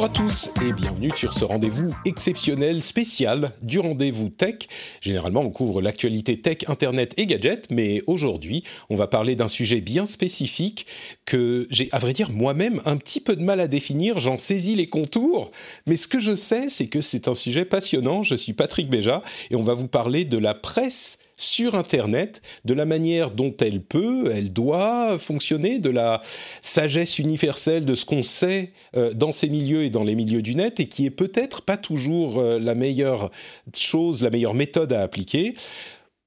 [0.00, 4.54] Bonjour à tous et bienvenue sur ce rendez-vous exceptionnel spécial du rendez-vous tech.
[5.02, 9.82] Généralement, on couvre l'actualité tech, internet et gadgets, mais aujourd'hui, on va parler d'un sujet
[9.82, 10.86] bien spécifique
[11.26, 14.18] que j'ai, à vrai dire, moi-même un petit peu de mal à définir.
[14.20, 15.50] J'en saisis les contours,
[15.86, 18.22] mais ce que je sais, c'est que c'est un sujet passionnant.
[18.22, 19.20] Je suis Patrick Béja
[19.50, 23.80] et on va vous parler de la presse sur Internet, de la manière dont elle
[23.80, 26.20] peut, elle doit fonctionner, de la
[26.60, 30.54] sagesse universelle de ce qu'on sait euh, dans ces milieux et dans les milieux du
[30.54, 33.30] net, et qui est peut-être pas toujours euh, la meilleure
[33.74, 35.54] chose, la meilleure méthode à appliquer.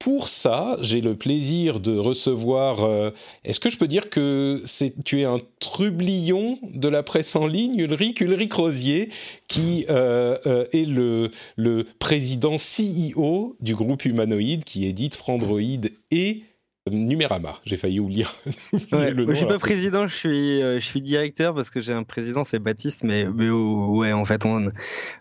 [0.04, 2.84] Pour ça, j'ai le plaisir de recevoir.
[2.84, 3.10] Euh,
[3.42, 7.46] est-ce que je peux dire que c'est tu es un trublion de la presse en
[7.46, 9.08] ligne, Ulrich Ulrich Rosier,
[9.48, 16.42] qui euh, euh, est le, le président CEO du groupe Humanoïde qui édite Frandroid et
[16.90, 18.26] Numérama, j'ai failli oublier.
[18.92, 22.44] le je suis pas président, je suis, je suis directeur parce que j'ai un président,
[22.44, 24.68] c'est Baptiste, mais, mais ouais, en fait, on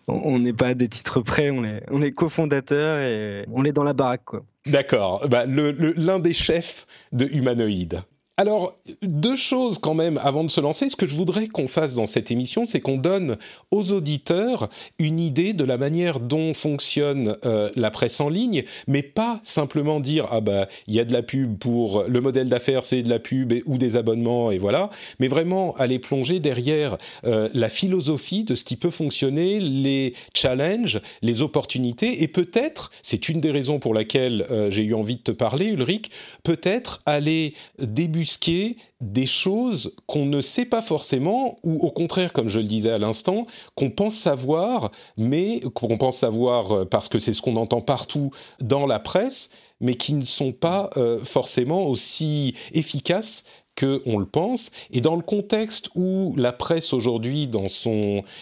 [0.09, 3.86] on n'est pas des titres près, on est, on est cofondateur et on est dans
[3.86, 4.44] la baraque, quoi.
[4.66, 8.03] D'accord, bah, l'un des chefs de Humanoïde.
[8.36, 10.89] Alors, deux choses quand même avant de se lancer.
[10.89, 13.38] Ce que je voudrais qu'on fasse dans cette émission, c'est qu'on donne
[13.70, 19.03] aux auditeurs une idée de la manière dont fonctionne euh, la presse en ligne, mais
[19.03, 22.84] pas simplement dire ah bah il y a de la pub pour le modèle d'affaires,
[22.84, 27.50] c'est de la pub ou des abonnements et voilà, mais vraiment aller plonger derrière euh,
[27.53, 33.42] la philosophie de ce qui peut fonctionner, les challenges, les opportunités et peut-être, c'est une
[33.42, 36.09] des raisons pour laquelle euh, j'ai eu envie de te parler, Ulrich,
[36.42, 37.53] peut-être aller
[39.02, 42.97] des choses qu'on ne sait pas forcément, ou au contraire, comme je le disais à
[42.97, 47.81] l'instant, qu'on pense savoir, mais qu'on pense savoir euh, parce que c'est ce qu'on entend
[47.81, 53.44] partout dans la presse, mais qui ne sont pas euh, forcément aussi efficaces
[53.79, 54.71] qu'on le pense.
[54.91, 57.67] Et dans le contexte où la presse aujourd'hui, dans,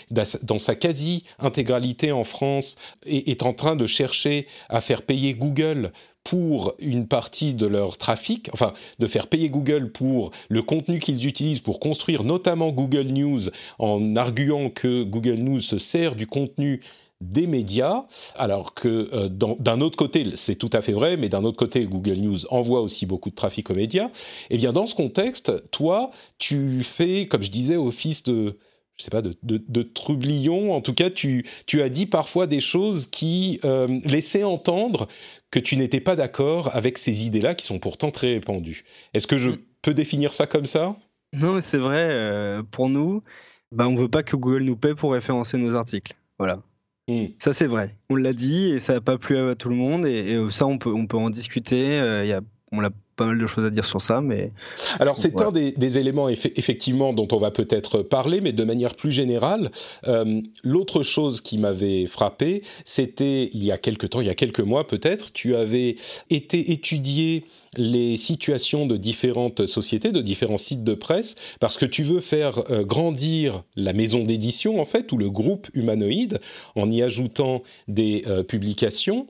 [0.09, 5.91] dans sa quasi-intégralité en France, est, en train de chercher à faire payer Google
[6.23, 11.25] pour une partie de leur trafic, enfin de faire payer Google pour le contenu qu'ils
[11.25, 13.41] utilisent pour construire notamment Google News
[13.80, 16.81] en arguant que Google News se sert du contenu
[17.21, 18.05] des médias,
[18.36, 21.86] alors que euh, d'un autre côté, c'est tout à fait vrai, mais d'un autre côté,
[21.86, 24.09] Google News envoie aussi beaucoup de trafic aux médias.
[24.49, 28.58] Eh bien, dans ce contexte, toi, tu fais, comme je disais, office de,
[28.98, 30.73] je sais pas, de, de, trublion.
[30.73, 35.08] En tout cas, tu, tu as dit parfois des choses qui euh, laissaient entendre
[35.52, 38.83] que tu n'étais pas d'accord avec ces idées-là qui sont pourtant très répandues.
[39.14, 39.58] Est-ce que je mm.
[39.82, 40.95] peux définir ça comme ça?
[41.33, 42.09] Non, c'est vrai.
[42.11, 43.23] Euh, pour nous,
[43.71, 46.14] bah, on ne veut pas que Google nous paie pour référencer nos articles.
[46.38, 46.61] Voilà.
[47.08, 47.26] Mm.
[47.39, 47.98] Ça, c'est vrai.
[48.10, 50.06] On l'a dit et ça n'a pas plu à tout le monde.
[50.06, 52.00] Et, ça, on peut, on peut en discuter.
[52.00, 52.42] Euh, y a,
[52.72, 54.52] on l'a pas mal de choses à dire sur ça, mais...
[54.99, 59.11] Alors c'est un des, éléments effectivement dont on va peut-être parler, mais de manière plus
[59.11, 59.70] générale,
[60.08, 64.33] euh, l'autre chose qui m'avait frappé, c'était il y a quelques temps, il y a
[64.33, 65.98] quelques mois peut-être, tu avais
[66.32, 67.45] été étudier
[67.77, 72.71] les situations de différentes sociétés, de différents sites de presse, parce que tu veux faire
[72.71, 76.39] euh, grandir la maison d'édition en fait, ou le groupe humanoïde,
[76.76, 79.27] en y ajoutant des euh, publications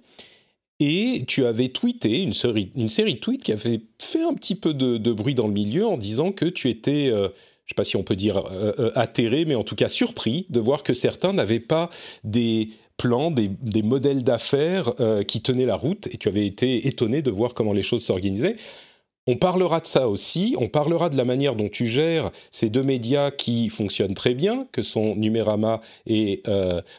[0.81, 4.55] et tu avais tweeté une série, une série de tweets qui avait fait un petit
[4.55, 7.75] peu de, bruit dans le milieu en disant que tu étais, euh, je ne sais
[7.75, 10.81] pas si on peut dire euh, euh, atterré, mais en tout cas surpris de voir
[10.81, 11.91] que certains n'avaient pas
[12.23, 13.51] des plans, des,
[13.83, 14.91] modèles d'affaires
[15.27, 18.57] qui tenaient la route, et tu avais été étonné de voir comment les choses s'organisaient.
[19.25, 22.83] On parlera de ça aussi, on parlera de la manière dont tu gères ces deux
[22.83, 26.43] médias qui fonctionnent très bien, que sont Numérama et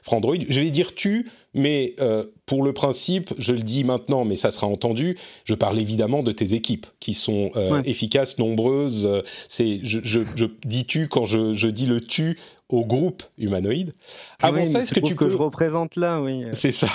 [0.03, 0.35] Frandroid.
[0.49, 4.51] Je vais dire tu, mais euh, pour le principe, je le dis maintenant, mais ça
[4.51, 9.09] sera entendu, je parle évidemment de tes équipes qui sont euh, efficaces, nombreuses.
[9.49, 13.93] C'est, je, je, je, dis tu quand je, je, dis le tu au groupe humanoïde.
[14.41, 15.31] Avant ça, est-ce que tu que peux...
[15.31, 16.45] je représente là, oui.
[16.53, 16.89] C'est ça.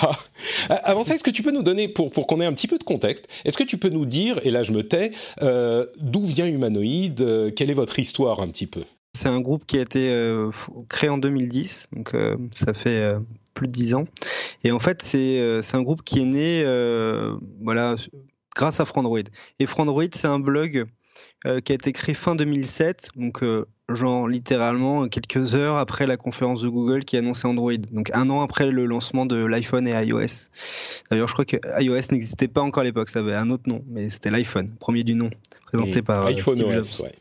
[0.68, 2.78] Avant ça, est-ce que tu peux nous donner, pour, pour qu'on ait un petit peu
[2.78, 6.24] de contexte, est-ce que tu peux nous dire, et là je me tais, euh, d'où
[6.24, 8.82] vient humanoïde Quelle est votre histoire un petit peu?
[9.16, 10.12] C'est un groupe qui a été
[10.88, 12.14] créé en 2010, donc
[12.52, 13.14] ça fait
[13.58, 14.04] plus de 10 ans.
[14.64, 16.62] Et en fait, c'est un groupe qui est né
[17.62, 17.96] voilà,
[18.56, 19.20] grâce à Frandroid.
[19.58, 20.86] Et Frandroid, c'est un blog
[21.64, 23.44] qui a été créé fin 2007, donc
[23.88, 28.42] genre littéralement quelques heures après la conférence de Google qui annonçait Android, donc un an
[28.42, 30.50] après le lancement de l'iPhone et iOS.
[31.10, 33.82] D'ailleurs, je crois que iOS n'existait pas encore à l'époque, ça avait un autre nom,
[33.88, 35.30] mais c'était l'iPhone, premier du nom,
[35.66, 37.12] présenté par iPhone Steve OS, Ouais.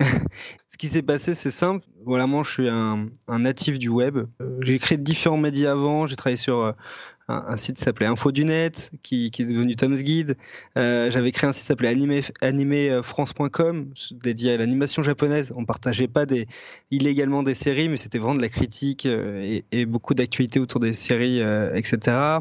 [0.00, 1.84] Ce qui s'est passé, c'est simple.
[2.04, 4.18] Voilà, moi, je suis un, natif du web.
[4.40, 6.06] Euh, j'ai créé différents médias avant.
[6.06, 6.72] J'ai travaillé sur euh,
[7.26, 8.42] un, site qui s'appelait Info qui,
[9.26, 10.36] est devenu Tom's Guide.
[10.76, 11.88] J'avais créé un site qui s'appelait
[12.40, 15.52] animefrance.com, dédié à l'animation japonaise.
[15.56, 16.26] On partageait pas
[16.92, 20.92] illégalement des séries, mais c'était vraiment de la critique et, et beaucoup d'actualités autour des
[20.92, 21.40] séries,
[21.74, 22.38] etc.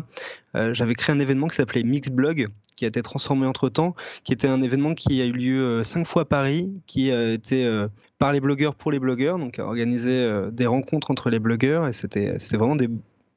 [0.54, 4.48] J'avais créé un événement qui s'appelait Mixblog, qui a été transformé entre temps, qui était
[4.48, 7.88] un événement qui a eu lieu euh, cinq fois à Paris, qui a été euh,
[8.20, 11.88] par les blogueurs pour les blogueurs, donc a organisé euh, des rencontres entre les blogueurs
[11.88, 12.90] et c'était vraiment des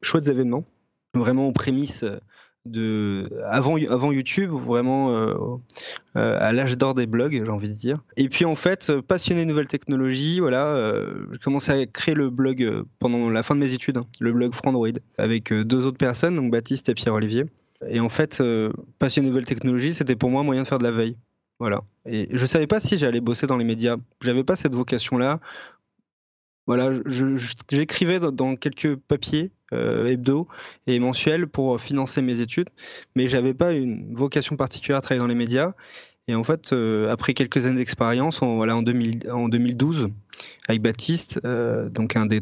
[0.02, 0.64] chouettes événements,
[1.14, 2.04] vraiment aux prémices
[2.66, 5.58] de avant avant YouTube vraiment
[6.14, 7.96] à l'âge d'or des blogs j'ai envie de dire.
[8.19, 10.94] Et puis en fait passionné de nouvelles technologies voilà
[11.32, 14.54] j'ai commencé à créer le blog pendant la fin de mes études hein, le blog
[14.54, 17.46] Frandroid avec deux autres personnes donc Baptiste et Pierre Olivier
[17.88, 20.84] et en fait, euh, passer nouvelles technologies, c'était pour moi un moyen de faire de
[20.84, 21.16] la veille.
[21.58, 21.82] Voilà.
[22.06, 23.96] Et je savais pas si j'allais bosser dans les médias.
[24.22, 25.40] J'avais pas cette vocation-là.
[26.66, 26.90] Voilà,
[27.68, 30.46] j'écrivais dans quelques papiers euh, hebdo
[30.86, 32.68] et mensuels pour financer mes études,
[33.16, 35.72] mais j'avais pas une vocation particulière à travailler dans les médias.
[36.30, 40.10] Et en fait, euh, après quelques années d'expérience, en, voilà, en, 2012,
[40.68, 42.40] avec Baptiste, euh, donc un des,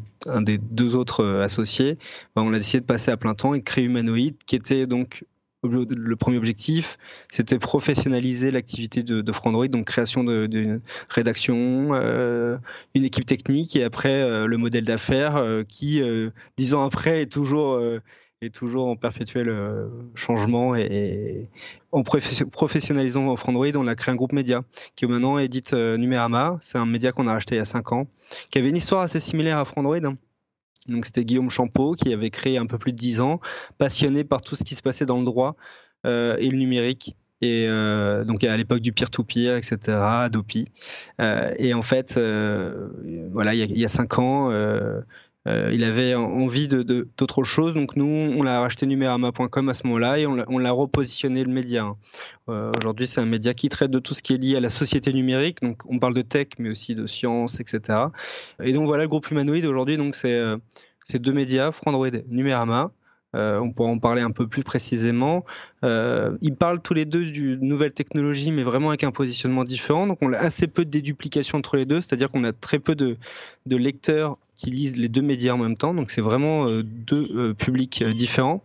[0.58, 1.96] deux autres euh, associés,
[2.37, 4.87] ben, on a décidé de passer à plein temps et de créer Humanoid, qui était
[4.87, 5.25] donc
[5.64, 6.99] le premier objectif,
[7.31, 11.94] c'était professionnaliser l'activité de, Frandroid, donc création d'une rédaction,
[12.94, 16.00] une équipe technique et après le modèle d'affaires qui,
[16.56, 17.76] dix ans après, est toujours
[18.40, 21.49] est toujours en perpétuel euh, changement et,
[21.90, 24.62] en professionnalisant Frandroid, on a créé un groupe média
[24.94, 26.58] qui maintenant édite euh, Numérama.
[26.61, 28.06] C'est un média qu'on a racheté il y a 5 ans,
[28.50, 30.05] qui avait une histoire assez similaire à Frandroid.
[30.05, 30.17] Hein.
[30.87, 33.40] Donc c'était Guillaume Champeau qui avait créé un peu plus de 10 ans,
[33.79, 35.56] passionné par tout ce qui se passait dans le droit
[36.06, 37.17] euh, et le numérique.
[37.40, 37.69] Et
[38.26, 40.67] donc à l'époque du peer-to-peer, etc., Adopi.
[41.20, 42.14] et en fait,
[43.31, 44.50] voilà, il y, a, il y a cinq ans,
[45.46, 46.82] euh, il avait envie de,
[47.17, 51.44] d'autres choses, donc nous, on l'a racheté numérama.com à ce moment-là et on l'a, repositionné
[51.44, 51.94] le média.
[52.49, 54.70] Euh, aujourd'hui, c'est un média qui traite de tout ce qui est lié à la
[54.70, 57.99] société numérique, donc on parle de tech, mais aussi de science, etc.
[58.62, 60.56] Et donc voilà, le groupe humanoïde aujourd'hui, donc c'est, euh,
[61.14, 62.90] deux médias, Frandroid, Numérama.
[63.32, 65.46] on pourra en parler un peu plus précisément.
[65.82, 70.06] ils parlent tous les deux d'une nouvelle technologie, mais vraiment avec un positionnement différent.
[70.06, 72.94] Donc on a assez peu de déduplication entre les deux, c'est-à-dire qu'on a très peu
[72.94, 73.17] de,
[73.64, 75.95] de lecteurs qui lisent les deux médias en même temps.
[75.95, 78.63] Donc c'est vraiment euh, deux euh, publics euh, différents.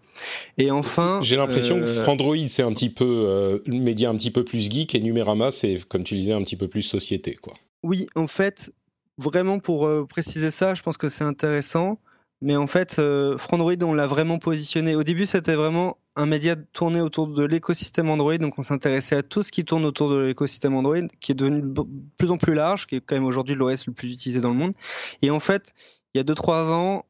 [0.57, 4.43] Et enfin, j'ai l'impression que Frandroid c'est un petit peu le média un petit peu
[4.43, 7.53] plus geek et Numérama c'est comme tu disais un petit peu plus société quoi.
[7.81, 8.71] Oui, en fait,
[9.17, 11.99] vraiment pour préciser ça, je pense que c'est intéressant.
[12.41, 13.01] Mais en fait,
[13.37, 14.95] Frandroid, on l'a vraiment positionné.
[14.95, 18.37] Au début, c'était vraiment un média tourné autour de l'écosystème Android.
[18.37, 21.61] Donc, on s'intéressait à tout ce qui tourne autour de l'écosystème Android, qui est devenu
[21.61, 21.81] de
[22.17, 24.55] plus en plus large, qui est quand même aujourd'hui l'OS le plus utilisé dans le
[24.55, 24.73] monde.
[25.21, 25.73] Et en fait,
[26.13, 27.05] il y a 2-3 ans,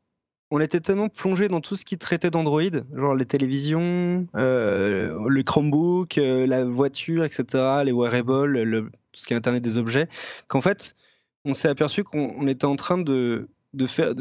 [0.52, 2.62] on était tellement plongé dans tout ce qui traitait d'Android,
[2.96, 9.26] genre les télévisions, euh, le Chromebook, euh, la voiture, etc., les wearables, le, tout ce
[9.26, 10.08] qui est Internet des objets,
[10.48, 10.96] qu'en fait,
[11.44, 14.14] on s'est aperçu qu'on était en train de, de faire,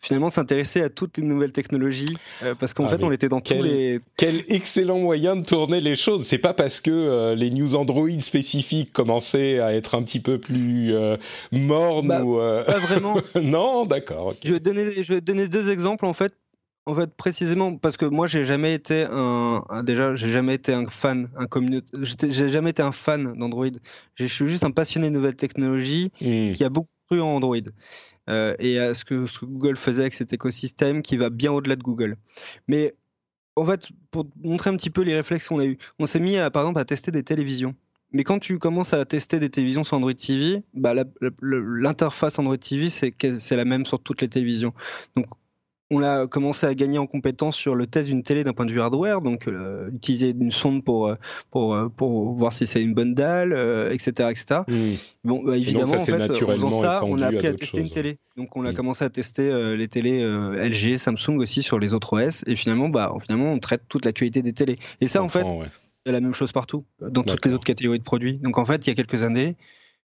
[0.00, 3.40] finalement s'intéresser à toutes les nouvelles technologies euh, parce qu'en ah, fait on était dans
[3.40, 7.34] quel, tous les quel excellent moyen de tourner les choses c'est pas parce que euh,
[7.34, 11.16] les news Android spécifiques commençaient à être un petit peu plus euh,
[11.52, 16.06] mornes bah, ou pas vraiment non d'accord je vais donner je vais donner deux exemples
[16.06, 16.32] en fait
[16.86, 20.86] en fait, précisément parce que moi, j'ai jamais été un, déjà, j'ai jamais été un
[20.86, 21.46] fan, un
[22.02, 23.66] j'ai jamais été un fan d'Android.
[24.14, 26.52] Je suis juste un passionné de nouvelles technologies hmm.
[26.52, 27.58] qui a beaucoup cru en Android.
[28.30, 31.82] Euh, et à ce que, Google faisait avec cet écosystème qui va bien au-delà de
[31.82, 32.16] Google.
[32.68, 32.94] Mais
[33.56, 36.36] en fait, pour montrer un petit peu les réflexes qu'on a eu, on s'est mis
[36.52, 37.74] par exemple à tester des télévisions.
[38.12, 40.94] Mais quand tu commences à tester des télévisions sur Android TV, bah,
[41.42, 44.72] l'interface Android TV, c'est la même sur toutes les télévisions.
[45.90, 48.72] On a commencé à gagner en compétence sur le test d'une télé d'un point de
[48.72, 51.16] vue hardware, donc euh, utiliser une sonde pour, euh,
[51.50, 53.52] pour, euh, pour voir si c'est une bonne dalle,
[53.90, 54.30] etc.
[54.30, 54.60] etc.
[54.68, 54.94] Hmm.
[55.24, 58.18] Bon, bah, évidemment, ça, en fait, en ça, on a appris à, tester une télé.
[58.36, 58.74] Donc on a hmm.
[58.76, 63.12] commencé à tester les télés LG, Samsung aussi sur les autres OS, et finalement, bah,
[63.20, 64.78] finalement on traite toute l'actualité des télés.
[65.00, 65.44] Et ça, en fait,
[66.06, 68.38] c'est la même chose partout, dans toutes les autres catégories de produits.
[68.38, 69.56] Donc en fait, il y a quelques années,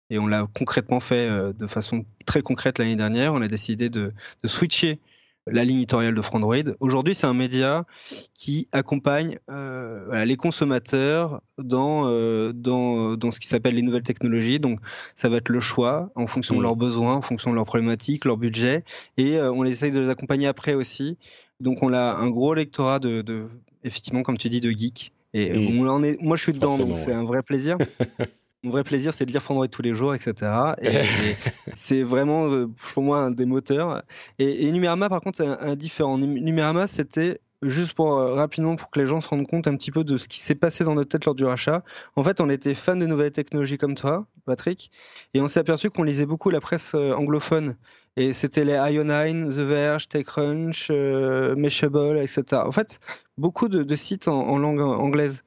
[0.10, 4.12] et on l'a concrètement fait de façon très concrète l'année dernière, on a décidé de,
[4.41, 5.00] de switcher
[5.49, 6.55] la ligne éditoriale de Frandroid.
[6.79, 7.85] Aujourd'hui, c'est un média
[8.33, 14.59] qui accompagne euh, les consommateurs dans, euh, dans, dans, ce qui s'appelle les nouvelles technologies.
[14.59, 14.79] Donc,
[15.15, 16.63] ça va être le choix en fonction de mmh.
[16.63, 18.83] leurs besoins, en fonction de leurs problématiques, leur budget.
[19.17, 21.17] Et euh, on essaye de les accompagner après aussi.
[21.59, 23.47] Donc, on a un gros lectorat de, de
[23.83, 25.13] effectivement, comme tu dis, de geeks.
[25.33, 25.79] Et mmh.
[25.79, 27.77] on en est, moi, je suis dedans, donc c'est un vrai plaisir.
[28.63, 30.33] mon vrai plaisir, c'est de lire Frandroid tous les jours, etc.
[30.81, 30.89] Et,
[31.73, 34.03] c'est vraiment, euh, pour moi, un des moteurs.
[34.39, 36.17] Et, et Numérama, par contre, un, un différent.
[36.17, 40.03] Numérama, c'était juste pour rapidement pour que les gens se rendent compte un petit peu
[40.03, 41.83] de ce qui s'est passé dans notre tête lors du rachat.
[42.15, 44.91] En fait, on était fan de nouvelles technologies comme toi, Patrick,
[45.33, 47.75] et on s'est aperçu qu'on lisait beaucoup la presse anglophone.
[48.15, 52.43] Et c'était les Ionine, The Verge, TechCrunch, Mashable, etc.
[52.65, 52.99] En fait,
[53.37, 55.43] beaucoup de, sites en, langue anglaise.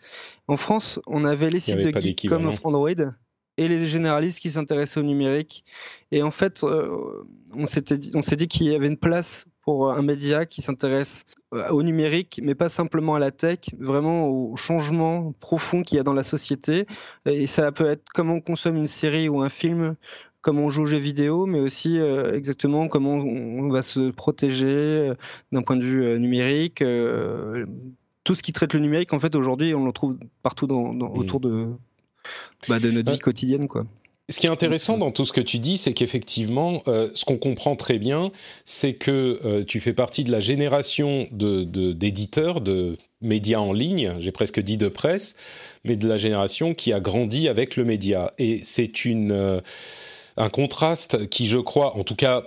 [0.49, 2.91] En France, on avait les sites de geeks comme Android
[3.57, 5.65] et les généralistes qui s'intéressaient au numérique.
[6.13, 7.25] Et en fait, euh,
[7.55, 10.63] on s'était dit, on s'est dit qu'il y avait une place pour un média qui
[10.63, 11.25] s'intéresse
[11.55, 16.01] euh, au numérique, mais pas simplement à la tech, vraiment au changement profond qu'il y
[16.01, 16.87] a dans la société.
[17.27, 19.97] Et ça peut être comment on consomme une série ou un film,
[20.41, 25.13] comment on joue aux jeux vidéo, mais aussi euh, exactement comment on, va se protéger
[25.53, 26.83] d'un point de vue numérique.
[28.25, 31.41] tout ce qui traite le numérique, en fait, aujourd'hui, on le trouve partout dans, autour
[31.41, 31.69] de,
[32.69, 33.85] bah, de notre vie quotidienne, quoi.
[34.31, 37.37] Ce qui est intéressant dans tout ce que tu dis, c'est qu'effectivement, euh, ce qu'on
[37.37, 38.31] comprend très bien,
[38.65, 44.31] c'est que euh, tu fais partie de la génération d'éditeurs, de, médias en ligne, j'ai
[44.31, 45.35] presque dit de presse,
[45.85, 48.33] mais de la génération qui a grandi avec le média.
[48.39, 49.61] Et c'est euh,
[50.37, 52.45] un contraste qui, je crois, en tout cas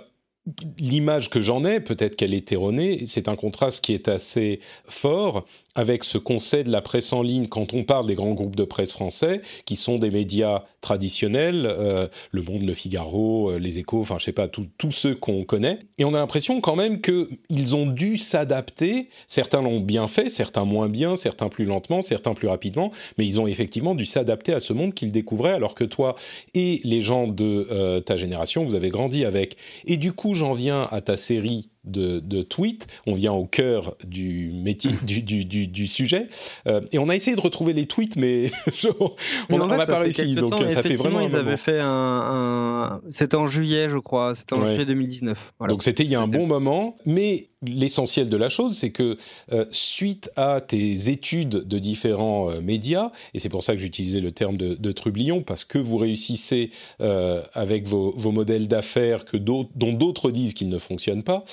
[0.78, 5.44] l'image que j'en ai, peut-être qu'elle est erronée, c'est un contraste qui est assez fort
[5.74, 8.54] avec ce qu'on sait de la presse en ligne quand on parle des grands groupes
[8.54, 13.78] de presse français, qui sont des médias traditionnels, euh, Le Monde, Le Figaro, euh, Les
[13.78, 15.78] Échos, enfin je sais pas, tous ceux qu'on connaît.
[15.98, 19.08] Et on a l'impression quand même qu'ils ont dû s'adapter.
[19.26, 23.40] Certains l'ont bien fait, certains moins bien, certains plus lentement, certains plus rapidement, mais ils
[23.40, 26.14] ont effectivement dû s'adapter à ce monde qu'ils découvraient, alors que toi
[26.54, 29.56] et les gens de euh, ta génération, vous avez grandi avec.
[29.86, 32.86] Et du coup, j'en viens à ta série de, tweets.
[33.06, 36.28] On vient au cœur du métier, du, sujet.
[36.66, 38.50] Euh, et on a essayé de retrouver les tweets, mais
[39.50, 40.34] on n'a pas réussi.
[40.34, 41.20] Donc ça fait vraiment.
[41.20, 43.00] Ils avaient fait un.
[43.08, 44.34] C'était en juillet, je crois.
[44.34, 45.54] C'était en juillet 2019.
[45.68, 46.96] Donc c'était il y a un bon moment.
[47.06, 49.16] Mais l'essentiel de la chose, c'est que
[49.52, 54.20] euh, suite à tes études de différents euh, médias, et c'est pour ça que j'utilisais
[54.20, 60.30] le terme de, trublion, parce que vous réussissez avec vos, modèles d'affaires que dont d'autres
[60.30, 61.44] disent qu'ils ne fonctionnent pas,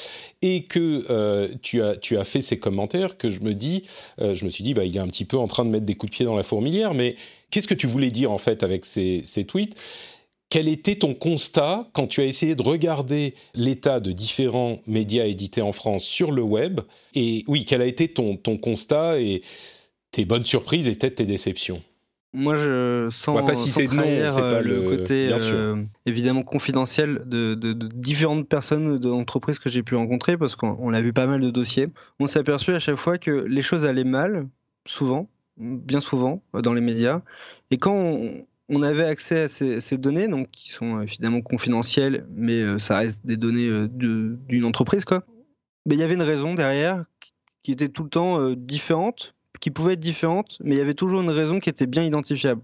[0.41, 3.84] et que euh, tu, as, tu fait ces commentaires que je me dis,
[4.20, 5.86] euh, je me suis dit, bah, il est un petit peu en train de mettre
[5.86, 7.15] des coups de pied dans la fourmilière, mais
[7.51, 9.75] qu'est-ce que tu voulais dire en fait avec ces tweets?
[10.51, 15.62] Quel était ton constat quand tu as essayé de regarder l'état de différents médias édités
[15.62, 16.81] en France sur le web?
[17.15, 19.43] Et oui, quel a été ton, ton constat et
[20.12, 21.81] tes bonnes surprises et peut-être tes déceptions?
[22.34, 27.55] Moi, je sens, pas citer de nom, pas euh, le, côté euh, évidemment confidentiel de,
[27.74, 31.88] différentes personnes d'entreprises que j'ai pu rencontrer parce qu'on a vu pas mal de dossiers.
[32.20, 34.48] On s'est aperçu à chaque fois que les choses allaient mal,
[34.86, 37.22] souvent, bien souvent, dans les médias.
[37.70, 38.46] Et quand on,
[38.84, 43.38] avait accès à ces, données, donc qui sont évidemment confidentielles, mais euh, ça reste des
[43.38, 45.24] données d'une entreprise, quoi.
[45.86, 47.06] Mais il y avait une raison derrière
[47.63, 51.22] qui était tout le temps différente qui pouvaient être différentes, mais il y avait toujours
[51.22, 52.62] une raison qui était bien identifiable.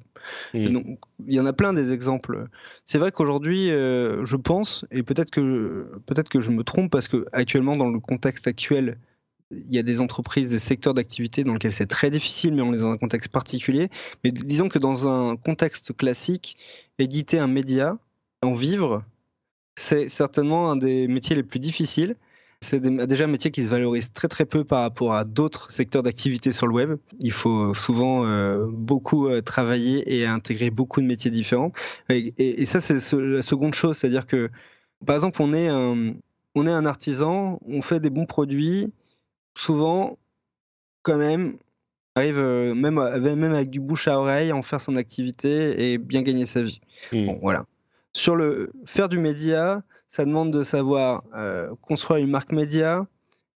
[0.53, 2.47] Donc, il y en a plein des exemples.
[2.85, 7.07] C'est vrai qu'aujourd'hui, euh, je pense, et peut-être que, peut-être que je me trompe, parce
[7.07, 8.97] que actuellement, dans le contexte actuel,
[9.51, 12.73] il y a des entreprises, des secteurs d'activité dans lesquels c'est très difficile, mais on
[12.73, 13.89] est dans un contexte particulier.
[14.23, 16.57] Mais disons que dans un contexte classique,
[16.99, 17.97] éditer un média,
[18.41, 19.03] en vivre,
[19.75, 22.15] c'est certainement un des métiers les plus difficiles.
[22.59, 26.01] C'est déjà un métier qui se valorise très très peu par rapport à d'autres secteurs
[26.01, 26.97] d'activité sur le web.
[27.19, 31.71] Il faut souvent euh, beaucoup euh, travailler et intégrer beaucoup de métiers différents.
[32.09, 34.49] Et, ça, c'est la seconde chose, c'est-à-dire que,
[35.05, 36.15] par exemple, on est, un,
[36.55, 38.91] on est un artisan, on fait des bons produits.
[39.57, 40.19] Souvent,
[41.01, 41.57] quand même,
[42.15, 45.97] arrive euh, même, même avec du bouche à oreille à en faire son activité et
[45.97, 46.79] bien gagner sa vie.
[47.11, 47.25] Mmh.
[47.25, 47.65] Bon, voilà.
[48.13, 53.07] Sur le faire du média, ça demande de savoir euh, construire une marque média,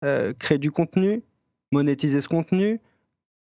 [0.03, 1.23] euh, créer du contenu,
[1.71, 2.79] monétiser ce contenu.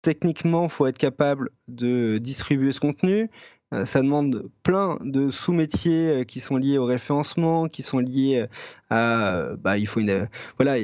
[0.02, 3.30] Techniquement, il faut être capable de distribuer ce contenu.
[3.72, 8.46] Euh, ça demande plein de sous-métiers qui sont liés au référencement, qui sont liés
[8.90, 9.50] à.
[9.58, 10.28] Bah, il faut une.
[10.58, 10.76] Voilà.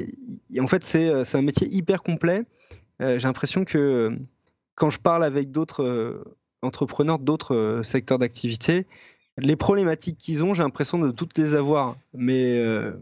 [0.60, 2.44] En fait, c'est un métier hyper complet.
[3.00, 4.16] J'ai l'impression que
[4.74, 6.24] quand je parle avec d'autres
[6.62, 8.86] entrepreneurs d'autres secteurs d'activité,
[9.38, 11.96] les problématiques qu'ils ont, j'ai l'impression de toutes les avoir.
[12.14, 12.92] Mais euh,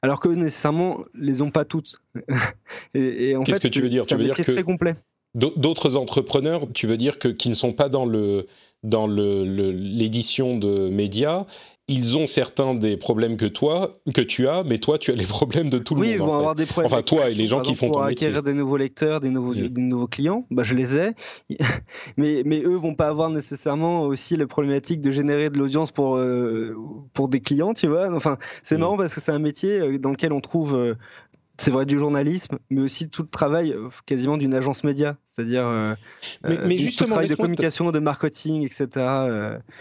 [0.00, 2.02] alors que nécessairement, les ont pas toutes.
[2.94, 4.06] et, en Qu'est-ce que tu veux dire?
[4.06, 4.94] Tu veux dire que très complet.
[5.34, 8.46] D'autres entrepreneurs, tu veux dire que qui ne sont pas dans le
[8.82, 11.46] dans l'édition de médias
[11.88, 15.26] ils ont certains des problèmes que toi, que tu as, mais toi, tu as les
[15.26, 16.08] problèmes de tout le monde.
[16.08, 16.90] Oui, ils vont avoir des problèmes.
[16.92, 17.98] Enfin, toi et les gens qui font ton métier.
[17.98, 19.68] Pour acquérir des nouveaux lecteurs, des nouveaux, mm.
[19.68, 21.10] des nouveaux clients, bah, je les ai.
[22.16, 26.16] mais, mais eux vont pas avoir nécessairement aussi les problématiques de générer de l'audience pour,
[26.16, 26.76] euh,
[27.14, 28.14] pour des clients, tu vois.
[28.14, 28.80] Enfin, c'est mm.
[28.80, 30.96] marrant parce que c'est un métier euh, dans lequel on trouve.
[31.52, 33.74] Euh, c'est vrai du journalisme, mais aussi tout le travail
[34.06, 35.96] quasiment d'une agence média, c'est-à-dire
[36.44, 38.88] mais, justement, tout le travail de communication, de marketing, etc.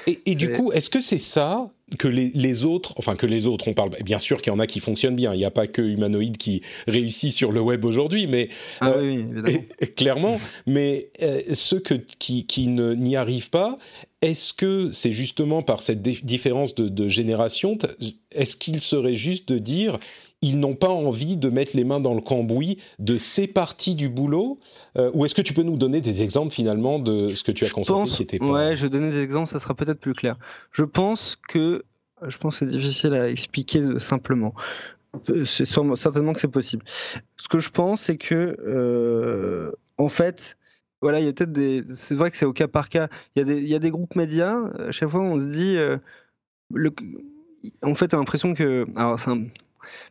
[0.08, 3.68] et, et du coup, est-ce que c'est ça que les, autres, enfin que les autres,
[3.68, 5.34] on parle bien sûr qu'il y en a qui fonctionnent bien.
[5.34, 8.50] Il n'y a pas que humanoïde qui réussit sur le web aujourd'hui, mais
[8.80, 9.26] ah oui,
[9.96, 10.40] clairement.
[10.66, 11.12] Mais
[11.54, 13.78] ceux que, qui, qui n'y arrivent pas,
[14.22, 17.78] est-ce que c'est justement par cette différence de, génération,
[18.32, 20.00] est-ce qu'il serait juste de dire
[20.42, 24.10] ils n'ont pas envie de mettre les mains dans le cambouis de ces parties du
[24.10, 24.60] boulot
[24.98, 27.66] euh, Ou est-ce que tu peux nous donner des exemples finalement de ce que tu
[27.66, 28.52] as constaté qui était pas...
[28.52, 30.38] Ouais, je vais donner des exemples, ça sera peut-être plus clair.
[30.72, 31.84] Je pense que
[32.28, 34.54] je pense que c'est difficile à expliquer simplement.
[35.46, 36.86] C'est certainement que c'est possible.
[37.38, 40.58] Ce que je pense, c'est que euh, en fait,
[41.02, 41.84] voilà, il y a peut-être des.
[41.96, 43.10] C'est vrai que c'est au cas par cas.
[43.36, 44.56] Il y, a des, il y a des groupes médias.
[44.88, 45.76] À chaque fois, on se dit.
[45.78, 45.98] Euh,
[46.74, 46.94] le,
[47.82, 48.86] en fait, t'as l'impression que.
[48.96, 49.46] Alors, c'est un,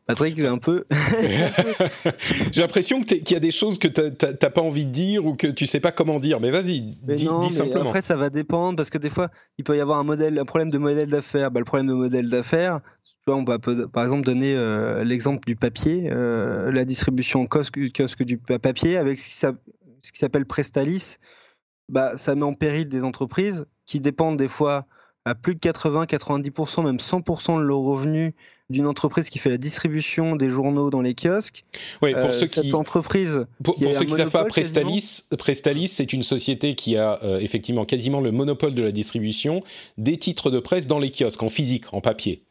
[0.07, 0.85] Patrick, j'ai un peu.
[2.53, 5.35] j'ai l'impression qu'il y a des choses que tu n'as pas envie de dire ou
[5.35, 6.41] que tu sais pas comment dire.
[6.41, 7.89] Mais vas-y, dis, simplement.
[7.89, 10.45] Après, ça va dépendre parce que des fois, il peut y avoir un, modèle, un
[10.45, 11.51] problème de modèle d'affaires.
[11.51, 12.81] Bah, le problème de modèle d'affaires,
[13.27, 18.39] on va par exemple donner euh, l'exemple du papier, euh, la distribution kiosque, kiosque du
[18.39, 21.17] papier avec ce qui, ce qui s'appelle Prestalis,
[21.89, 24.87] bah, ça met en péril des entreprises qui dépendent des fois
[25.25, 28.33] à plus de 80, 90%, même 100% de leurs revenus
[28.71, 31.65] d'une entreprise qui fait la distribution des journaux dans les kiosques.
[32.01, 35.89] Oui, pour euh, ceux cette qui entreprise pour, ceux qui ne savent pas, Prestalis, Prestalis,
[35.89, 39.63] c'est une société qui a euh, effectivement quasiment le monopole de la distribution
[39.99, 42.43] des titres de presse dans les kiosques, en physique, en papier.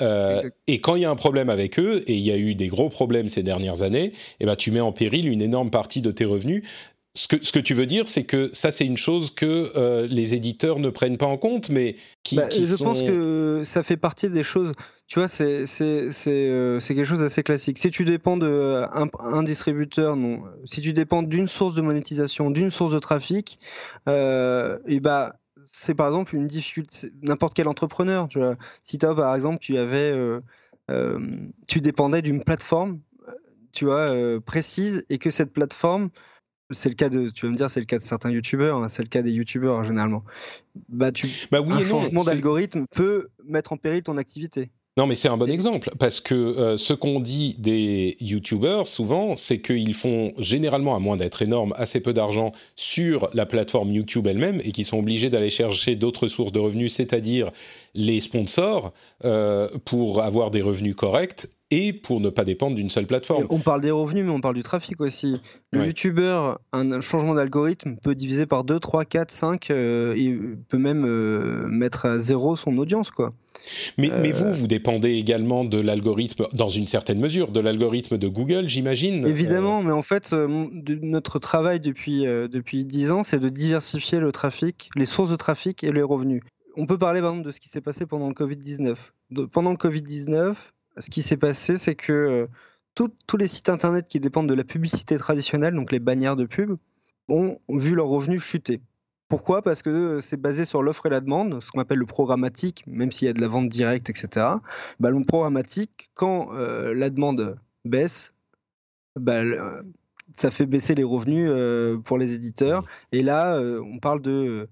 [0.00, 2.54] Euh, et quand il y a un problème avec eux, et il y a eu
[2.54, 6.02] des gros problèmes ces dernières années, eh ben, tu mets en péril une énorme partie
[6.02, 6.62] de tes revenus.
[7.14, 10.06] Ce que, ce que tu veux dire, c'est que ça, c'est une chose que euh,
[10.08, 13.82] les éditeurs ne prennent pas en compte, mais qui, bah, qui Je pense que ça
[13.82, 14.72] fait partie des choses.
[15.10, 17.76] Tu vois, c'est euh, quelque chose d'assez classique.
[17.76, 18.88] Si tu dépends d'un
[19.18, 20.44] un distributeur, non.
[20.64, 23.58] Si tu dépends d'une source de monétisation, d'une source de trafic,
[24.06, 25.34] et bah,
[25.72, 27.12] c'est par exemple une difficulté.
[27.22, 28.56] N'importe quel entrepreneur, tu vois.
[28.82, 30.40] Si toi, par exemple, tu avais, euh,
[30.90, 31.18] euh,
[31.68, 33.00] tu dépendais d'une plateforme,
[33.72, 36.10] tu vois, euh, précise, et que cette plateforme,
[36.70, 38.88] c'est le cas de, tu vas me dire, c'est le cas de certains youtubeurs, hein,
[38.88, 40.24] c'est le cas des youtubeurs généralement.
[40.88, 44.70] Bah, tu, bah oui un changement d'algorithme peut mettre en péril ton activité.
[44.96, 49.36] Non, mais c'est un bon exemple parce que euh, ce qu'on dit des YouTubers souvent,
[49.36, 54.26] c'est qu'ils font généralement, à moins d'être énormes, assez peu d'argent sur la plateforme YouTube
[54.26, 57.50] elle-même et qu'ils sont obligés d'aller chercher d'autres sources de revenus, c'est-à-dire
[57.94, 58.92] les sponsors,
[59.24, 63.46] euh, pour avoir des revenus corrects et pour ne pas dépendre d'une seule plateforme.
[63.50, 65.40] on parle des revenus, mais on parle du trafic aussi.
[65.72, 71.04] Le YouTuber, un changement d'algorithme peut diviser par 2, 3, 4, 5, et peut même
[71.04, 73.10] euh, mettre à zéro son audience.
[73.10, 73.32] quoi.
[73.98, 74.52] Mais, mais vous, euh.
[74.52, 79.82] vous dépendez également de l'algorithme, dans une certaine mesure, de l'algorithme de Google, j'imagine Évidemment,
[79.82, 80.66] mais en fait, euh,
[81.02, 85.84] notre travail depuis, depuis 10 ans, c'est de diversifier le trafic, les sources de trafic
[85.84, 86.42] et les revenus.
[86.76, 88.96] On peut parler par exemple de ce qui s'est passé pendant le Covid-19.
[89.52, 90.54] Pendant le Covid-19,
[91.00, 92.46] ce qui s'est passé, c'est que euh,
[92.94, 96.76] tous les sites internet qui dépendent de la publicité traditionnelle, donc les bannières de pub,
[97.28, 98.80] ont vu leurs revenus chuter.
[99.28, 99.62] Pourquoi?
[99.62, 102.84] Parce que euh, c'est basé sur l'offre et la demande, ce qu'on appelle le programmatique,
[102.86, 104.46] même s'il y a de la vente directe, etc.
[104.98, 108.32] Bah, le programmatique, quand euh, la demande baisse,
[109.16, 109.42] bah,
[110.36, 111.50] ça fait baisser les revenus
[112.04, 112.84] pour les éditeurs.
[113.12, 114.68] Et là, on parle de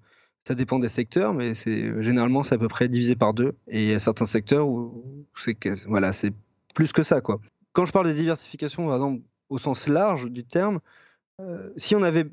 [0.49, 3.55] ça dépend des secteurs, mais c'est généralement c'est à peu près divisé par deux.
[3.69, 5.05] Et il y a certains secteurs où
[5.37, 6.33] c'est voilà, c'est
[6.75, 7.39] plus que ça quoi.
[7.75, 10.81] Quand je parle de diversification, par exemple, au sens large du terme,
[11.41, 12.25] euh, si on avait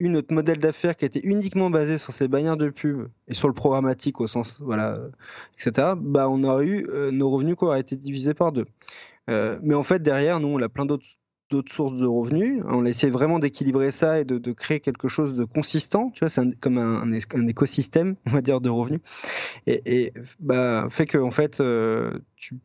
[0.00, 3.46] eu notre modèle d'affaires qui était uniquement basé sur ces bannières de pub et sur
[3.46, 4.98] le programmatique au sens voilà,
[5.54, 5.92] etc.
[5.96, 8.66] Bah on aurait eu euh, nos revenus qui auraient été divisés par deux.
[9.30, 11.06] Euh, mais en fait derrière, nous on a plein d'autres
[11.52, 12.62] d'autres sources de revenus.
[12.66, 16.10] On a essayé vraiment d'équilibrer ça et de, créer quelque chose de consistant.
[16.10, 19.00] Tu vois, c'est comme un, un, écosystème, on va dire, de revenus.
[19.66, 22.18] Et, bah, fait que en fait, euh,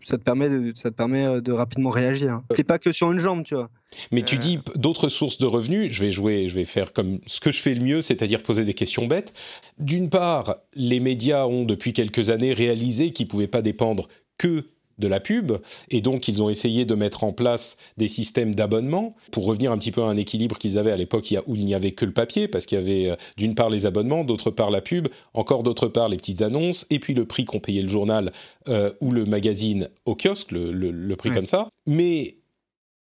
[0.04, 2.42] ça te permet de, ça te permet euh, de rapidement réagir.
[2.56, 3.70] C'est pas que sur une jambe, tu vois.
[4.12, 4.40] Mais tu euh.
[4.40, 5.92] dis d'autres sources de revenus.
[5.92, 8.64] Je vais jouer, je vais faire comme ce que je fais le mieux, c'est-à-dire poser
[8.64, 9.34] des questions bêtes.
[9.80, 14.66] D'une part, les médias ont depuis quelques années réalisé qu'ils pouvaient pas dépendre que
[14.98, 15.54] de la pub,
[15.90, 19.78] et donc ils ont essayé de mettre en place des systèmes d'abonnement pour revenir un
[19.78, 22.12] petit peu à un équilibre qu'ils avaient à l'époque où il n'y avait que le
[22.12, 25.64] papier, parce qu'il y avait euh, d'une part les abonnements, d'autre part la pub, encore
[25.64, 28.32] d'autre part les petites annonces, et puis le prix qu'on payait le journal
[28.68, 31.70] euh, ou le magazine au kiosque, le, prix comme ça.
[31.86, 32.36] Mais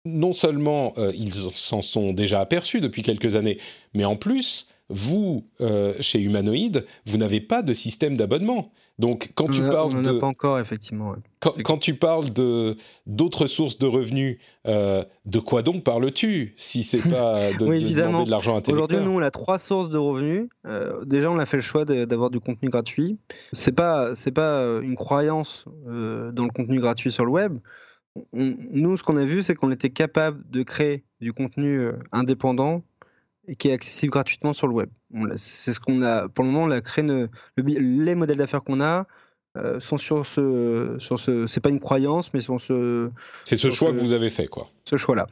[0.06, 3.58] non seulement euh, ils s'en sont déjà aperçus depuis quelques années,
[3.94, 5.44] mais en plus, vous,
[6.00, 8.72] chez Humanoid, vous n'avez pas de système d'abonnement.
[8.98, 10.20] Donc, quand tu parles on de.
[10.20, 11.16] pas encore, effectivement.
[11.42, 17.00] Quand, tu parles de d'autres sources de revenus, euh, de quoi donc parles-tu Si c'est
[17.10, 19.98] pas de, oui, demander de l'argent à tes Aujourd'hui, nous, on a trois sources de
[19.98, 20.48] revenus.
[20.66, 23.20] Euh, déjà, on a fait le choix d'avoir du contenu gratuit.
[23.52, 27.60] C'est pas c'est pas euh, une croyance dans le contenu gratuit sur le web.
[28.34, 32.82] nous, ce qu'on a vu, c'est qu'on était capable de créer du contenu indépendant
[33.48, 34.90] et qui est accessible gratuitement sur le web.
[35.38, 36.66] C'est ce qu'on a pour le moment.
[36.66, 37.04] On a créé
[37.58, 39.06] les modèles d'affaires qu'on a
[39.58, 41.48] euh, sont sur ce, sur ce.
[41.48, 43.10] C'est pas une croyance, mais sur ce.
[43.46, 44.70] C'est ce choix que vous avez fait, quoi.
[44.84, 45.28] Ce choix-là.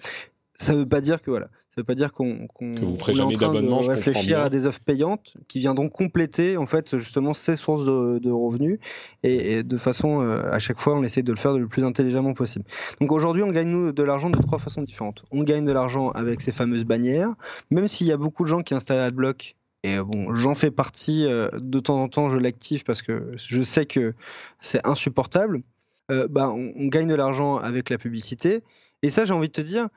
[0.60, 1.50] Ça veut pas dire que voilà.
[1.76, 3.80] Ça veut pas dire qu'on que vous ferez jamais d'abonnement.
[3.80, 8.80] Réfléchir à des offres payantes qui viendront compléter en fait justement ces sources de, revenus
[9.24, 12.34] et, de façon euh, à chaque fois on essaie de le faire le plus intelligemment
[12.34, 12.66] possible.
[13.02, 15.26] Donc aujourd'hui on gagne nous de l'argent de trois façons différentes.
[15.32, 17.34] On gagne de l'argent avec ces fameuses bannières,
[17.72, 21.26] même s'il y a beaucoup de gens qui installent AdBlock et bon, j'en fais partie
[21.26, 24.14] euh, de temps en temps, je l'active parce que je sais que
[24.62, 25.62] c'est insupportable.
[26.10, 28.64] Euh, bah, on, on, gagne de l'argent avec la publicité.
[29.02, 29.90] Et ça, j'ai envie de te dire,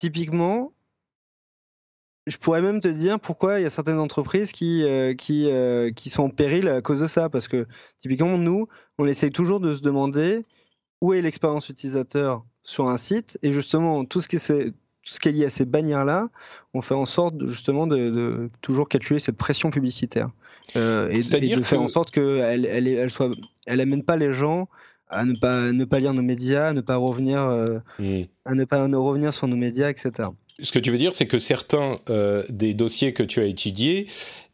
[0.00, 0.72] typiquement,
[2.28, 5.90] je pourrais même te dire pourquoi il y a certaines entreprises qui, euh, qui, euh,
[5.90, 7.28] qui sont en péril à cause de ça.
[7.30, 7.66] Parce que
[8.00, 10.44] typiquement, nous, on essaye toujours de se demander
[11.00, 13.38] où est l'expérience utilisateur sur un site.
[13.42, 16.28] Et justement, tout ce qui est, tout ce qui est lié à ces bannières-là,
[16.74, 20.28] on fait en sorte de, justement de, toujours calculer cette pression publicitaire.
[20.76, 23.30] Euh, et, de faire en sorte qu'elle elle, elle, soit,
[23.66, 24.68] elle amène pas les gens
[25.08, 27.40] à ne pas, ne pas lire nos médias, à ne pas revenir,
[27.98, 28.24] mmh.
[28.44, 30.28] à ne pas revenir sur nos médias, etc
[30.60, 34.08] ce que tu veux dire, c'est que certains euh, des dossiers que tu as étudiés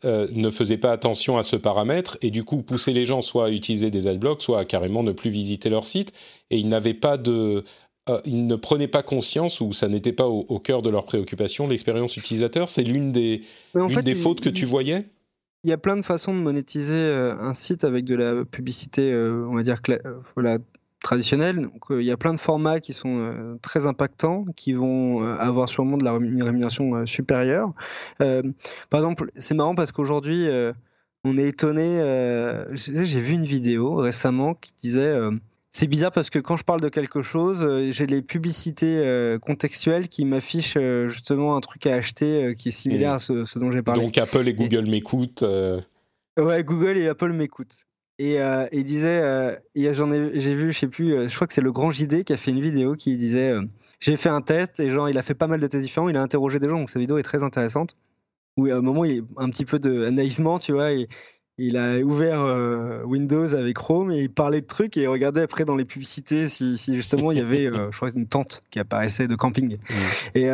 [0.04, 3.46] euh, ne faisaient pas attention à ce paramètre et du coup poussaient les gens soit
[3.46, 6.12] à utiliser des adblocks, soit à carrément ne plus visiter leur site
[6.50, 7.64] et ils n'avaient pas de,
[8.10, 11.66] euh, ils ne prenaient pas conscience ou ça n'était pas au, cœur de leurs préoccupations
[11.66, 12.68] l'expérience utilisateur.
[12.68, 13.42] C'est l'une des,
[13.74, 15.06] des fautes que tu voyais?
[15.64, 19.54] Il y a plein de façons de monétiser un site avec de la publicité, on
[19.54, 19.80] va dire,
[20.34, 20.58] voilà,
[21.04, 21.60] traditionnel.
[21.60, 25.22] Donc, euh, il y a plein de formats qui sont euh, très impactants, qui vont
[25.22, 27.72] euh, avoir sûrement de la rémunération supérieure.
[28.18, 30.48] par exemple, c'est marrant parce qu'aujourd'hui,
[31.24, 32.00] on est étonné.
[32.74, 35.16] J'ai vu une vidéo récemment qui disait.
[35.70, 40.24] c'est bizarre parce que quand je parle de quelque chose, j'ai les publicités contextuelles qui
[40.24, 44.02] m'affichent justement un truc à acheter qui est similaire à ce, dont j'ai parlé.
[44.02, 45.44] Donc Apple et Google m'écoutent.
[46.38, 47.86] Ouais, Google et Apple m'écoutent.
[48.18, 51.46] Et euh, il disait, euh, j'en ai, j'ai vu, je sais plus, euh, je crois
[51.48, 53.54] que c'est le grand JD qui a fait une vidéo qui disait,
[53.98, 56.16] j'ai fait un test et genre il a fait pas mal de tests différents, il
[56.16, 57.96] a interrogé des gens, donc sa vidéo est très intéressante.
[58.56, 60.90] Où à un moment il est un petit peu de naïvement, tu vois,
[61.58, 65.64] il a ouvert Windows avec Chrome et il parlait de trucs et il regardait après
[65.64, 69.26] dans les publicités si, si justement il y avait, je crois, une tente qui apparaissait
[69.26, 69.78] de camping.
[69.78, 69.94] Mmh.
[70.36, 70.44] Et,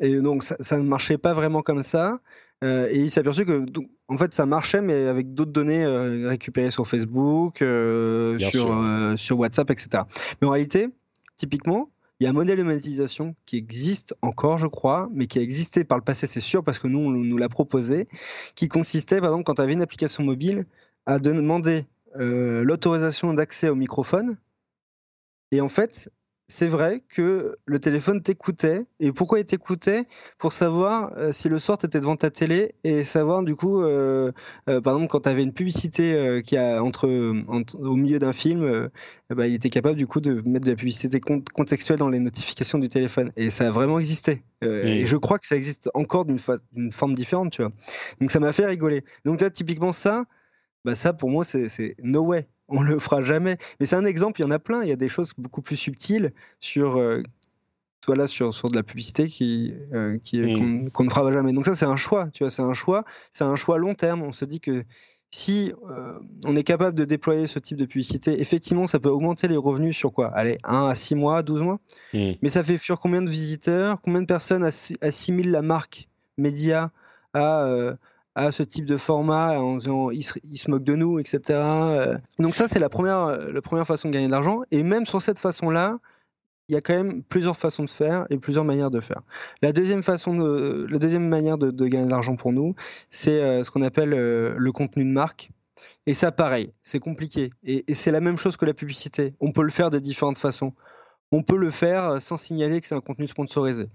[0.00, 2.20] et, donc ça, ça, ne marchait pas vraiment comme ça.
[2.64, 3.64] Euh, et il s'est aperçu que,
[4.08, 8.74] en fait, ça marchait, mais avec d'autres données euh, récupérées sur Facebook, euh, sur,
[9.16, 10.04] sur WhatsApp, etc.
[10.40, 10.88] Mais en réalité,
[11.36, 15.38] typiquement, il y a un modèle de monétisation qui existe encore, je crois, mais qui
[15.38, 18.08] a existé par le passé, c'est sûr, parce que nous, on nous l'a proposé,
[18.54, 20.64] qui consistait, par exemple, quand tu avais une application mobile,
[21.06, 21.84] à demander
[22.16, 24.38] l'autorisation d'accès au microphone.
[25.50, 26.10] Et en fait,
[26.48, 28.84] c'est vrai que le téléphone t'écoutait.
[29.00, 30.04] Et pourquoi il t'écoutait?
[30.38, 33.82] Pour savoir euh, si le soir tu étais devant ta télé et savoir du coup,
[33.82, 34.30] euh,
[34.68, 37.08] euh, par exemple, quand tu avais une publicité qui a entre,
[37.78, 38.90] au milieu d'un film,
[39.30, 42.20] eh ben, il était capable du coup de mettre de la publicité contextuelle dans les
[42.20, 43.32] notifications du téléphone.
[43.36, 44.42] Et ça a vraiment existé.
[44.62, 47.72] Et je crois que ça existe encore d'une forme différente, tu vois.
[48.20, 49.02] Donc ça m'a fait rigoler.
[49.24, 50.24] Donc là, typiquement ça,
[50.84, 53.56] bah ça pour moi c'est no way on le fera jamais.
[53.80, 54.82] Mais c'est un exemple, il y en a plein.
[54.82, 57.22] Il y a des choses beaucoup plus subtiles sur, euh,
[58.26, 60.18] sur, sur de la publicité qui, euh,
[60.92, 61.52] qu'on, ne fera jamais.
[61.52, 62.30] Donc ça, c'est un choix.
[62.30, 63.04] Tu vois, c'est un choix.
[63.32, 64.22] C'est un choix long terme.
[64.22, 64.84] On se dit que
[65.30, 69.48] si euh, on est capable de déployer ce type de publicité, effectivement, ça peut augmenter
[69.48, 70.28] les revenus sur quoi?
[70.28, 71.80] Allez, 1 à 6 mois, 12 mois?
[72.12, 74.00] Mais ça fait sur combien de visiteurs?
[74.00, 74.62] Combien de personnes
[75.00, 76.92] assimilent la marque média
[77.32, 77.96] à
[78.34, 81.40] à ce type de format en disant ils se, moquent de nous, etc.
[81.50, 82.18] Euh.
[82.38, 84.62] Donc ça, c'est la première, la première façon de gagner de l'argent.
[84.70, 85.98] Et même sur cette façon-là,
[86.68, 89.22] il y a quand même plusieurs façons de faire et plusieurs manières de faire.
[89.62, 92.74] La deuxième façon, de, la deuxième manière de, gagner de l'argent pour nous,
[93.10, 95.50] c'est euh, ce qu'on appelle euh, le contenu de marque.
[96.06, 97.50] Et ça, pareil, c'est compliqué.
[97.64, 99.34] Et c'est la même chose que la publicité.
[99.40, 100.72] On peut le faire de différentes façons.
[101.32, 103.88] On peut le faire sans signaler que c'est un contenu sponsorisé.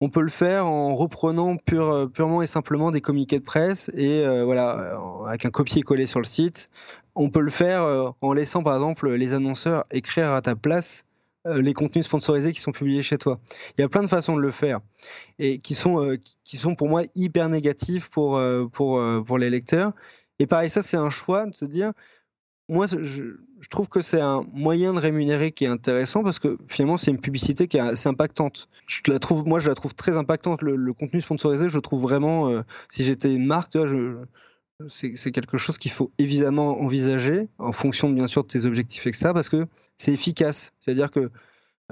[0.00, 4.24] On peut le faire en reprenant euh, purement et simplement des communiqués de presse et
[4.24, 6.68] euh, voilà, avec un copier-coller sur le site.
[7.14, 11.04] On peut le faire euh, en laissant par exemple les annonceurs écrire à ta place
[11.46, 13.38] les contenus sponsorisés qui sont publiés chez toi.
[13.76, 14.80] Il y a plein de façons de le faire
[15.38, 18.40] et qui sont, qui sont pour moi hyper négatifs pour,
[18.72, 19.92] pour, pour les lecteurs.
[20.38, 21.92] Et pareil, ça, c'est un choix de se dire,
[22.68, 23.24] moi, je,
[23.70, 27.20] trouve que c'est un moyen de rémunérer qui est intéressant parce que finalement, c'est une
[27.20, 28.68] publicité qui est assez impactante.
[28.86, 30.62] Je la trouve, moi, je la trouve très impactante.
[30.62, 33.76] Le, contenu sponsorisé, je trouve vraiment, euh, si j'étais une marque,
[34.88, 39.30] c'est quelque chose qu'il faut évidemment envisager en fonction, bien sûr, de tes objectifs, etc.
[39.34, 39.66] Parce que
[39.98, 40.72] c'est efficace.
[40.80, 41.30] C'est-à-dire que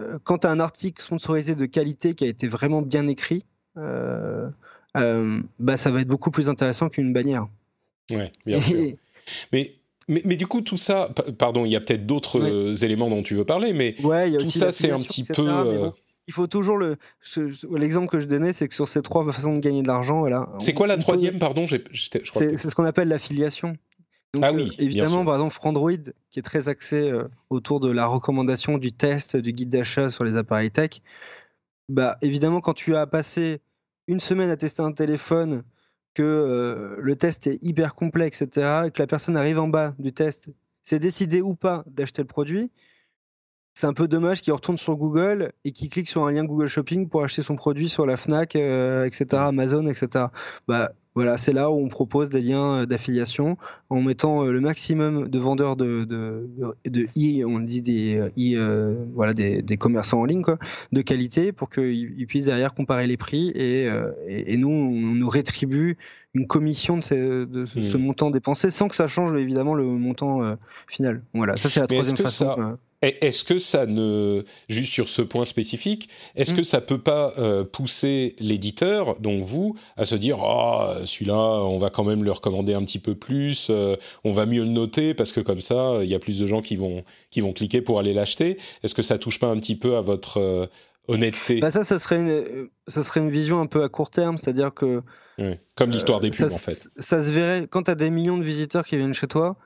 [0.01, 3.45] euh, quand tu as un article sponsorisé de qualité qui a été vraiment bien écrit,
[3.77, 4.51] euh,
[5.59, 7.47] bah, ça va être beaucoup plus intéressant qu'une bannière.
[8.11, 8.95] Ouais, bien sûr.
[9.53, 9.75] Mais
[10.09, 13.45] mais, du coup, tout ça, pardon, il y a peut-être d'autres éléments dont tu veux
[13.45, 15.49] parler, mais tout ça, c'est un petit peu.
[15.49, 15.91] Euh,
[16.29, 16.97] il faut toujours le.
[17.71, 20.49] L'exemple que je donnais, c'est que sur ces trois façons de gagner de l'argent, voilà.
[20.59, 23.73] C'est quoi la troisième, pardon C'est ce qu'on appelle l'affiliation.
[24.41, 25.93] ah oui, euh, évidemment, par exemple, Frandroid,
[26.31, 30.25] qui est très axé euh, autour de la recommandation, du test, du guide d'achat sur
[30.25, 31.03] les appareils tech.
[31.88, 33.61] Bah, évidemment, quand tu as passé
[34.07, 35.62] une semaine à tester un téléphone
[36.14, 39.94] que euh, le test est hyper complexe, etc., et que la personne arrive en bas
[39.98, 40.51] du test,
[40.83, 42.70] c'est décidé ou pas d'acheter le produit,
[43.75, 46.69] c'est un peu dommage qu'il retourne sur Google et qu'il clique sur un lien Google
[46.69, 50.27] Shopping pour acheter son produit sur la Fnac, euh, etc., Amazon, etc.
[50.69, 53.57] Bah, voilà, c'est là où on propose des liens euh, d'affiliation
[53.91, 56.49] en mettant euh, le maximum de vendeurs de, de,
[56.85, 60.59] de e, on dit des e, voilà des, des, commerçants en ligne quoi,
[60.93, 63.89] de qualité pour qu'ils puissent derrière comparer les prix et,
[64.27, 65.99] et, nous on nous rétribue
[66.35, 68.01] une commission de, ce, de ce, hmm.
[68.01, 70.57] montant dépensé sans que ça change évidemment le montant
[70.89, 71.23] final.
[71.35, 72.79] Voilà, ça c'est la troisième façon.
[73.03, 76.57] Est-ce que ça ne, juste sur ce point spécifique, est-ce mm.
[76.57, 81.79] que ça peut pas euh, pousser l'éditeur, donc vous, à se dire, oh, celui-là, on
[81.79, 85.15] va quand même le recommander un petit peu plus, euh, on va mieux le noter
[85.15, 87.83] parce que comme ça, il y a plus de gens qui vont qui vont cliquer
[87.83, 88.57] pour aller l'acheter.
[88.85, 90.67] Est-ce que ça touche pas un petit peu à votre euh,
[91.09, 91.59] honnêteté?
[91.59, 94.73] Bah Ça, ça serait une, ça serait une vision un peu à court terme, c'est-à-dire
[94.75, 95.03] que
[95.75, 96.88] comme l'histoire des pubs, en fait.
[96.99, 99.57] Ça se verrait quand tu as des millions de visiteurs qui viennent chez toi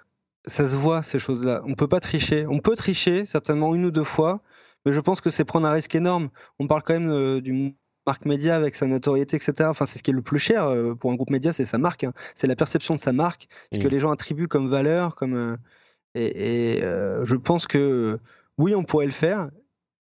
[0.47, 1.63] ça se voit ces choses-là.
[1.65, 2.47] On peut pas tricher.
[2.47, 4.43] On peut tricher certainement une ou deux fois,
[4.85, 6.29] mais je pense que c'est prendre un risque énorme.
[6.59, 7.75] On parle quand même euh, d'une
[8.07, 9.69] marque média avec sa notoriété, etc.
[9.69, 11.79] Enfin, c'est ce qui est le plus cher euh, pour un groupe média, c'est sa
[11.79, 12.05] marque.
[12.05, 12.13] Hein.
[12.35, 15.35] C'est la perception de sa marque, ce que les gens attribuent comme valeur, comme.
[15.35, 15.57] Euh,
[16.15, 18.19] et, je pense que
[18.57, 19.51] oui, on pourrait le faire,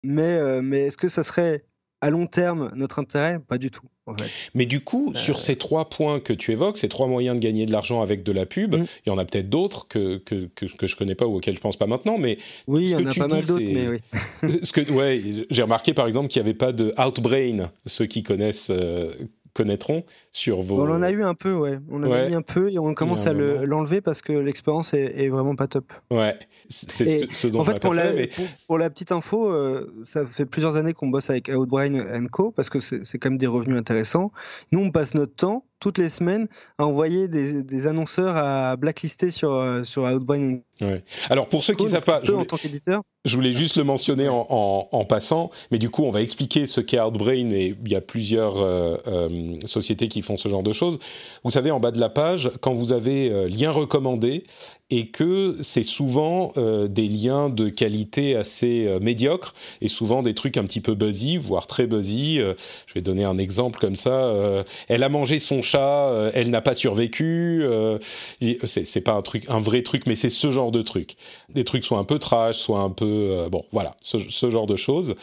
[0.04, 1.65] mais mais est-ce que ça serait
[2.02, 3.40] à long terme notre intérêt?
[3.40, 3.88] Pas du tout.
[4.54, 5.40] Mais du coup, sur euh.
[5.40, 8.32] ces trois points que tu évoques, ces trois moyens de gagner de l'argent avec de
[8.32, 8.86] la pub, mm.
[9.06, 11.56] il y en a peut-être d'autres que, que, que, que, je connais pas ou auxquels
[11.56, 14.60] je pense pas maintenant, mais oui, il y en a pas mal d'autres, mais oui.
[14.64, 18.24] ce que, ouais, j'ai remarqué par exemple qu'il n'y avait pas de Outbrain, ceux qui
[18.24, 19.12] connaissent euh,
[19.58, 20.80] connaîtront sur vos.
[20.80, 21.80] On en a eu un peu, ouais.
[21.89, 25.30] On en a eu un peu et on commence à l'enlever parce que l'expérience est,
[25.30, 25.91] vraiment pas top.
[26.12, 26.38] Ouais,
[26.70, 28.12] c'est ce, dont En fait, pour la,
[28.67, 32.70] pour, la, petite info, euh, ça fait plusieurs années qu'on bosse avec Outbrain Co parce
[32.70, 34.32] que c'est quand même des revenus intéressants.
[34.72, 39.54] Nous, on passe notre temps toutes les semaines à envoyer des, annonceurs à blacklister sur,
[39.54, 40.60] euh, sur Outbrain.
[40.82, 41.04] Ouais.
[41.30, 43.02] Alors pour ceux qui ne savent pas, je voulais, en tant qu'éditeur.
[43.26, 44.46] je voulais juste le mentionner en,
[44.92, 48.02] en, passant, mais du coup on va expliquer ce qu'est Outbrain et il y a
[48.02, 51.00] plusieurs euh, euh, sociétés qui font ce genre de choses.
[51.44, 54.44] Vous savez en bas de la page, quand vous avez lien recommandé,
[54.89, 60.34] et que c'est souvent euh, des liens de qualité assez euh, médiocre et souvent des
[60.34, 62.39] trucs un petit peu buzzy, voire très buzzy.
[62.39, 62.54] Euh,
[62.86, 64.34] je vais donner un exemple comme ça.
[64.88, 67.63] elle a mangé son chat, elle n'a pas survécu.
[68.63, 71.15] c'est pas un truc, un vrai truc, mais c'est ce genre de truc.
[71.50, 75.15] Des trucs soit un peu trash, soit un peu bon, voilà, ce genre de choses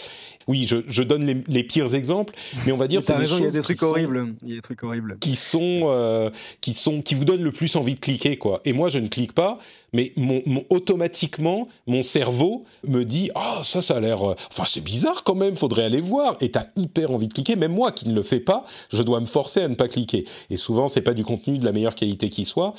[0.46, 2.34] oui, je, donne les, pires exemples,
[2.66, 4.52] mais on va dire c'est des choses il y a des trucs horribles, il y
[4.52, 6.30] a des trucs horribles qui sont euh,
[6.60, 8.60] qui sont qui vous donnent le plus envie de cliquer quoi.
[8.64, 9.58] Et moi je ne clique pas,
[9.92, 14.82] mais mon, automatiquement mon cerveau me dit ah ça ça a l'air euh, enfin c'est
[14.82, 16.36] bizarre quand même, faudrait aller voir.
[16.40, 19.20] Et t'as hyper envie de cliquer, même moi qui ne le fais pas, je dois
[19.20, 20.24] me forcer à ne pas cliquer.
[20.50, 22.74] Et souvent c'est pas du contenu de la meilleure qualité qui soit,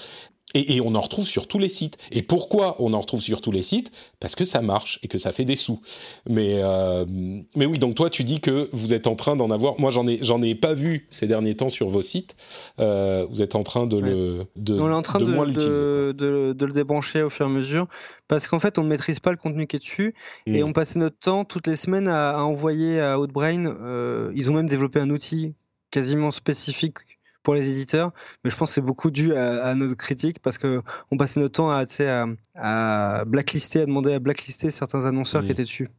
[0.56, 1.98] et, on en retrouve sur tous les sites.
[2.12, 3.92] Et pourquoi on en retrouve sur tous les sites?
[4.20, 5.82] Parce que ça marche et que ça fait des sous.
[6.28, 7.06] Mais, euh,
[7.56, 9.80] mais oui, donc toi, tu dis que vous êtes en train d'en avoir.
[9.80, 12.36] Moi, j'en ai, j'en ai pas vu ces derniers temps sur vos sites.
[12.80, 14.46] Euh, vous êtes en train de le.
[14.56, 17.88] De, on est en train de, de, de, le débrancher au fur et à mesure.
[18.28, 20.16] Parce qu'en fait, on ne maîtrise pas le contenu qui est dessus.
[20.48, 20.68] Et mm.
[20.68, 23.66] on passait notre temps toutes les semaines à, envoyer à Outbrain.
[23.66, 25.54] Euh, ils ont même développé un outil
[25.92, 26.98] quasiment spécifique
[27.46, 28.12] pour les éditeurs,
[28.44, 30.82] mais je pense que c'est beaucoup dû à, à, notre critique parce que
[31.12, 32.26] on passait notre temps à, à,
[33.20, 35.90] à blacklister, à demander à blacklister certains annonceurs qui étaient dessus.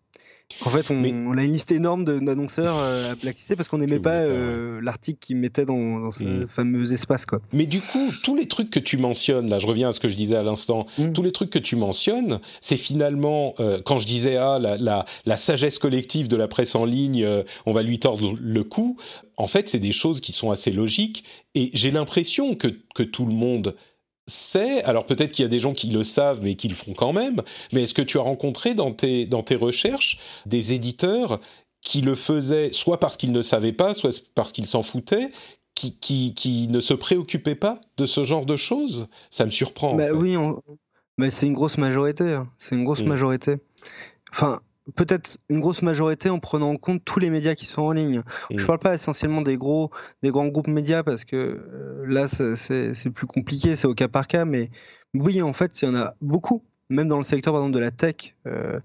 [0.65, 4.21] En fait, on, a une liste énorme d'annonceurs euh, à blacklister parce qu'on n'aimait pas
[4.21, 6.49] euh, l'article qu'ils mettaient dans, dans ce mm.
[6.49, 7.27] fameux espace.
[7.27, 7.41] Quoi.
[7.53, 10.09] Mais du coup, tous les trucs que tu mentionnes, là je reviens à ce que
[10.09, 11.13] je disais à l'instant, mm.
[11.13, 15.05] tous les trucs que tu mentionnes, c'est finalement, euh, quand je disais, ah, la, la,
[15.27, 17.27] la, sagesse collective de la presse en ligne,
[17.67, 18.97] on va lui tordre le cou,
[19.37, 23.27] en fait, c'est des choses qui sont assez logiques et j'ai l'impression que, que tout
[23.27, 23.75] le monde
[24.27, 26.95] c'est, alors peut-être qu'il y a des gens qui le savent mais qui le font
[26.95, 31.41] quand même, mais est-ce que tu as rencontré dans tes, dans tes recherches des éditeurs
[31.81, 35.31] qui le faisaient soit parce qu'ils ne savaient pas, soit parce qu'ils s'en foutaient,
[35.75, 39.09] qui, qui, qui, ne se préoccupaient pas de ce genre de choses?
[39.31, 39.95] Ça me surprend.
[39.95, 40.37] Bah oui,
[41.19, 42.33] mais c'est une grosse majorité.
[42.33, 42.51] Hein.
[42.59, 43.09] C'est une grosse mmh.
[43.09, 43.57] majorité.
[44.33, 44.61] Enfin,
[44.95, 48.23] peut-être une grosse majorité en prenant en compte tous les médias qui sont en ligne.
[48.51, 49.91] Je Je parle pas essentiellement des gros,
[50.23, 54.27] des grands groupes médias parce que euh, là c'est plus compliqué, c'est au cas par
[54.27, 54.71] cas, mais
[55.15, 57.81] oui en fait il y en a beaucoup, même dans le secteur par exemple de
[57.81, 58.35] la tech.
[58.47, 58.81] Euh,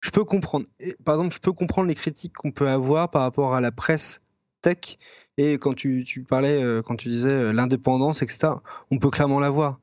[0.00, 0.66] je peux comprendre.
[1.04, 4.22] par exemple, je peux comprendre les critiques qu'on peut avoir par rapport à la presse
[4.62, 4.98] tech.
[5.36, 8.54] Et quand tu, tu parlais, euh, quand tu disais l'indépendance, etc.,
[8.90, 9.78] on peut clairement l'avoir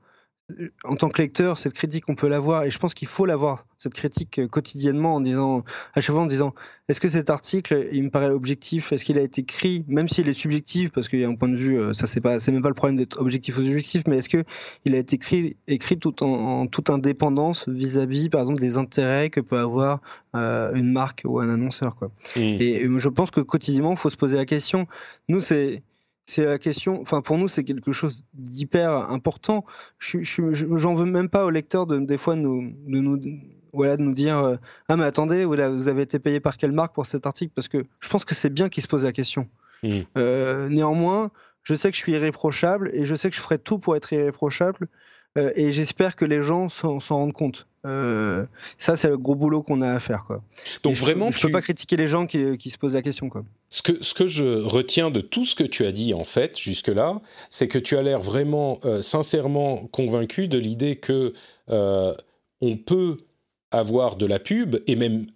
[0.86, 3.66] en tant que lecteur, cette critique, on peut l'avoir, et je pense qu'il faut l'avoir,
[3.78, 6.54] cette critique euh, quotidiennement, en disant, à chaque fois en disant,
[6.88, 8.94] est-ce que cet article, il me paraît objectif?
[8.94, 11.50] Est-ce qu'il a été écrit, même s'il est subjectif, parce qu'il y a un point
[11.50, 14.04] de vue, euh, ça c'est pas, c'est même pas le problème d'être objectif ou subjectif,
[14.08, 14.44] mais est-ce que
[14.86, 19.42] il a été écrit, écrit tout en, toute indépendance vis-à-vis, par exemple, des intérêts que
[19.42, 20.00] peut avoir
[20.34, 22.08] euh, une marque ou un annonceur, quoi?
[22.38, 22.40] Mmh.
[22.40, 24.88] Et, et, je pense que quotidiennement, il faut se poser la question.
[25.28, 25.84] Nous, c'est
[26.28, 27.02] c'est la question.
[27.02, 29.66] Enfin, pour nous, c'est quelque chose d'hyper important.
[29.98, 30.20] Je,
[30.52, 33.20] j'en veux même pas au lecteur de des fois nous, de nous,
[33.74, 34.58] voilà, de nous dire euh,
[34.90, 37.54] ah mais attendez, vous avez été payé par quelle marque pour cet article?
[37.56, 39.48] Parce que je pense que c'est bien qu'il se pose la question.
[39.84, 40.00] Mmh.
[40.18, 41.32] Euh, néanmoins,
[41.64, 44.12] je sais que je suis irréprochable et je sais que je ferai tout pour être
[44.12, 44.90] irréprochable.
[45.38, 47.68] Euh, et j'espère que les gens s'en rendent compte.
[47.88, 48.46] Euh,
[48.78, 50.26] ça, c'est le gros boulot qu'on a à faire.
[50.26, 50.42] Quoi.
[50.84, 53.30] Donc vraiment, je, ne peux pas critiquer les gens qui, qui, se posent la question.
[53.30, 53.44] Quoi.
[53.70, 56.58] Ce que, ce que je retiens de tout ce que tu as dit en fait
[56.58, 61.34] jusque-là, c'est que tu as l'air vraiment euh, sincèrement convaincu de l'idée que
[62.60, 63.18] on peut
[63.72, 65.28] avoir de la pub et même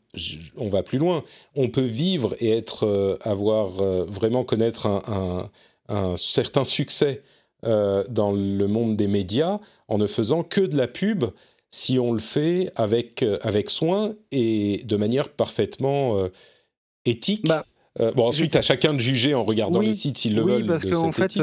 [0.57, 1.23] on va plus loin,
[1.55, 3.69] on peut vivre et être avoir
[4.05, 5.49] vraiment connaître un, un,
[5.87, 7.21] un certain succès
[7.63, 11.25] euh, dans le monde des médias en ne faisant que de la pub
[11.71, 16.29] si on le fait avec, euh, avec soin et de manière parfaitement euh,
[17.05, 17.47] éthique.
[17.47, 17.65] Bah,
[17.97, 20.67] bon, ensuite, à chacun de juger en regardant les sites s'ils le veulent.
[20.67, 21.39] Parce qu'en fait,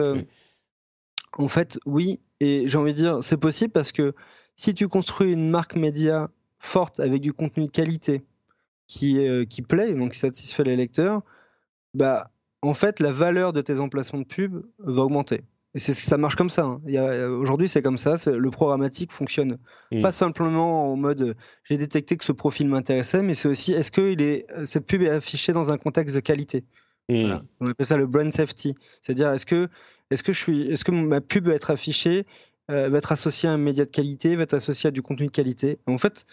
[1.37, 4.15] en fait, oui, et j'ai envie de dire, c'est possible parce que
[4.57, 8.25] si tu construis une marque média forte avec du contenu de qualité
[8.87, 11.23] qui, qui plaît, donc qui satisfait les lecteurs,
[11.95, 12.31] bah,
[12.63, 15.43] en fait, la valeur de tes emplacements de pub va augmenter.
[15.75, 16.65] Et ça marche comme ça.
[16.65, 17.29] Hein.
[17.29, 18.17] Aujourd'hui, c'est comme ça.
[18.31, 19.59] Le programmatique fonctionne
[19.93, 20.01] mmh.
[20.01, 24.13] pas simplement en mode j'ai détecté que ce profil m'intéressait, mais c'est aussi est-ce que
[24.13, 26.65] il est, cette pub est affichée dans un contexte de qualité?
[27.11, 27.37] Mmh.
[27.61, 28.75] On appelle ça le brand safety.
[29.03, 29.69] C'est-à-dire est-ce que,
[30.11, 32.25] est-ce que je suis, est-ce que ma pub va être affichée,
[32.71, 35.27] euh, va être associée à un média de qualité, va être associée à du contenu
[35.27, 35.79] de qualité?
[35.87, 36.25] En fait,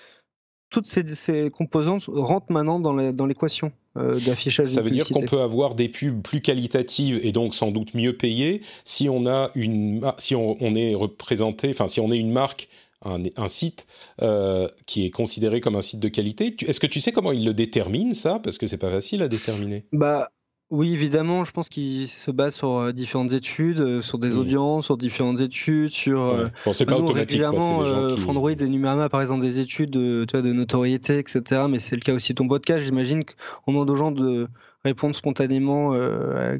[0.69, 4.67] toutes ces, composantes rentrent maintenant dans l'équation d'affichage.
[4.67, 8.15] Ça veut dire qu'on peut avoir des pubs plus qualitatives et donc sans doute mieux
[8.15, 12.67] payées si on a une, si on, est représenté, enfin si on est une marque.
[13.07, 13.85] Un, site
[14.23, 16.55] euh, qui est considéré comme un site de qualité.
[16.65, 18.39] Est-ce que tu sais comment ils le déterminent ça?
[18.39, 19.85] Parce que c'est pas facile à déterminer.
[19.91, 20.29] Bah,
[20.75, 24.37] oui, évidemment, je pense qu'il se base sur euh, différentes études, euh, sur des mmh.
[24.37, 26.21] audiences, sur différentes études, sur.
[26.21, 27.29] Euh, bon, c'est pas automatique.
[27.29, 28.27] Régulièrement, quoi, qui...
[28.27, 31.63] Android et Numérama, par exemple, des études de, notoriété, etc.
[31.69, 32.81] Mais c'est le cas aussi de ton podcast.
[32.85, 34.47] J'imagine qu'on demande aux gens de
[34.83, 36.55] répondre spontanément à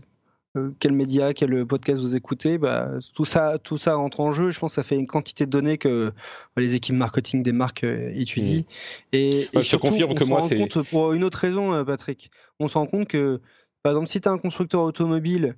[0.79, 2.57] quel média, quel podcast vous écoutez.
[2.57, 4.51] Bah, tout ça, tout ça rentre en jeu.
[4.51, 6.13] Je pense que ça fait une quantité de données que
[6.55, 8.61] les équipes marketing des marques étudient.
[8.61, 9.13] Mmh.
[9.13, 10.57] Et, je te confirme que moi, c'est.
[10.89, 13.41] Pour une autre raison, Patrick, on se rend compte que
[13.85, 15.55] par exemple, si tu as un constructeur automobile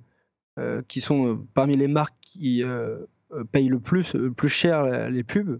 [0.58, 3.06] euh, qui sont euh, parmi les marques qui euh,
[3.52, 5.58] payent le plus, plus cher les pubs,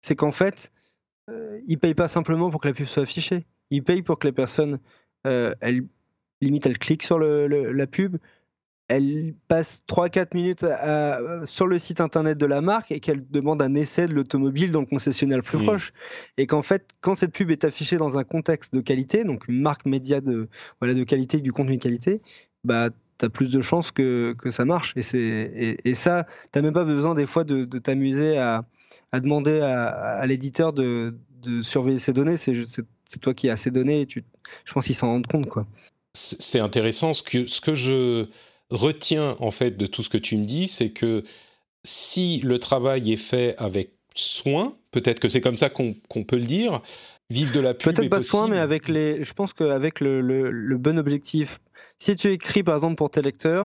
[0.00, 0.72] c'est qu'en fait,
[1.64, 3.46] ils payent pas simplement pour que la pub soit affichée.
[3.70, 4.80] Ils payent pour que les personnes,
[5.22, 5.86] elles,
[6.40, 8.16] limite, elles cliquent sur la pub,
[8.88, 10.64] elle passe 3-4 minutes
[11.46, 14.80] sur le site internet de la marque et qu'elle demande un essai de l'automobile dans
[14.80, 15.62] le concessionnaire le plus mmh.
[15.62, 15.92] proche.
[16.36, 19.60] Et qu'en fait, quand cette pub est affichée dans un contexte de qualité, donc une
[19.60, 20.48] marque média de,
[20.80, 22.20] voilà, de qualité, du contenu de qualité,
[22.64, 24.94] bah, tu as plus de chances que, que ça marche.
[24.96, 28.64] Et, et, et ça, tu n'as même pas besoin des fois de, t'amuser à,
[29.10, 32.36] à, demander à, l'éditeur de, de, surveiller ces données.
[32.36, 34.24] C'est toi qui as ces données et tu,
[34.64, 35.48] je pense qu'ils s'en rendent compte.
[35.48, 35.66] quoi.
[36.14, 37.14] C'est intéressant.
[37.14, 38.26] Ce que, ce que je
[38.72, 41.22] retiens en fait de tout ce que tu me dis, c'est que
[41.84, 45.94] si le travail est fait avec soin, peut-être que c'est comme ça qu'on
[46.26, 46.80] peut le dire.
[47.30, 48.30] Vivre de la pub Peut-être pas possible.
[48.30, 51.60] soin, mais avec les, je pense qu'avec le, le, le bon objectif.
[51.98, 53.64] Si tu écris par exemple pour tes lecteurs.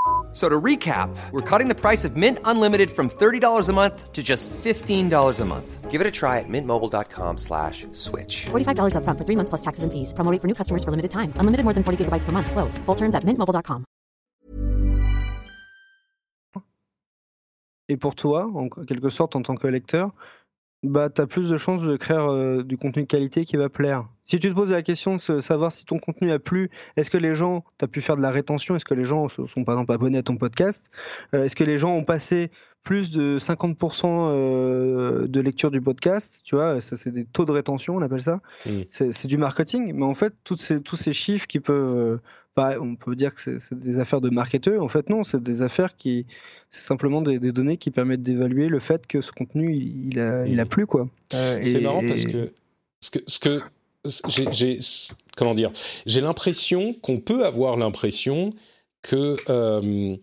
[0.31, 4.23] So to recap, we're cutting the price of Mint Unlimited from $30 a month to
[4.23, 5.91] just $15 a month.
[5.91, 8.45] Give it a try at mintmobile.com slash switch.
[8.45, 10.13] $45 up front for three months plus taxes and fees.
[10.13, 11.33] Promo for new customers for limited time.
[11.35, 12.49] Unlimited more than 40 gigabytes per month.
[12.49, 12.77] Slows.
[12.85, 13.83] Full terms at mintmobile.com.
[17.89, 20.13] Et pour toi, en quelque sorte, en tant que lecteur,
[20.81, 23.67] bah, tu as plus de chances de créer euh, du contenu de qualité qui va
[23.67, 24.07] plaire.
[24.31, 27.17] Si tu te poses la question de savoir si ton contenu a plu, est-ce que
[27.17, 29.75] les gens, tu as pu faire de la rétention, est-ce que les gens sont par
[29.75, 30.89] exemple abonnés à ton podcast,
[31.35, 32.49] euh, est-ce que les gens ont passé
[32.81, 37.51] plus de 50% euh, de lecture du podcast, tu vois, ça c'est des taux de
[37.51, 38.39] rétention, on appelle ça.
[38.89, 42.21] C'est du marketing, mais en fait, toutes ces, tous ces chiffres qui peuvent
[42.55, 44.81] on peut dire que c'est des affaires de marketeurs.
[44.81, 46.25] En fait, non, c'est des affaires qui,
[46.69, 50.61] c'est simplement des, données qui permettent d'évaluer le fait que ce contenu, il, a, il
[50.61, 51.09] a plu, quoi.
[51.33, 52.53] Euh, c'est marrant parce que
[53.01, 53.61] ce que, ce que
[54.27, 54.79] j'ai,
[55.37, 55.71] comment dire,
[56.05, 58.51] j'ai l'impression qu'on peut avoir l'impression
[59.01, 60.15] que euh,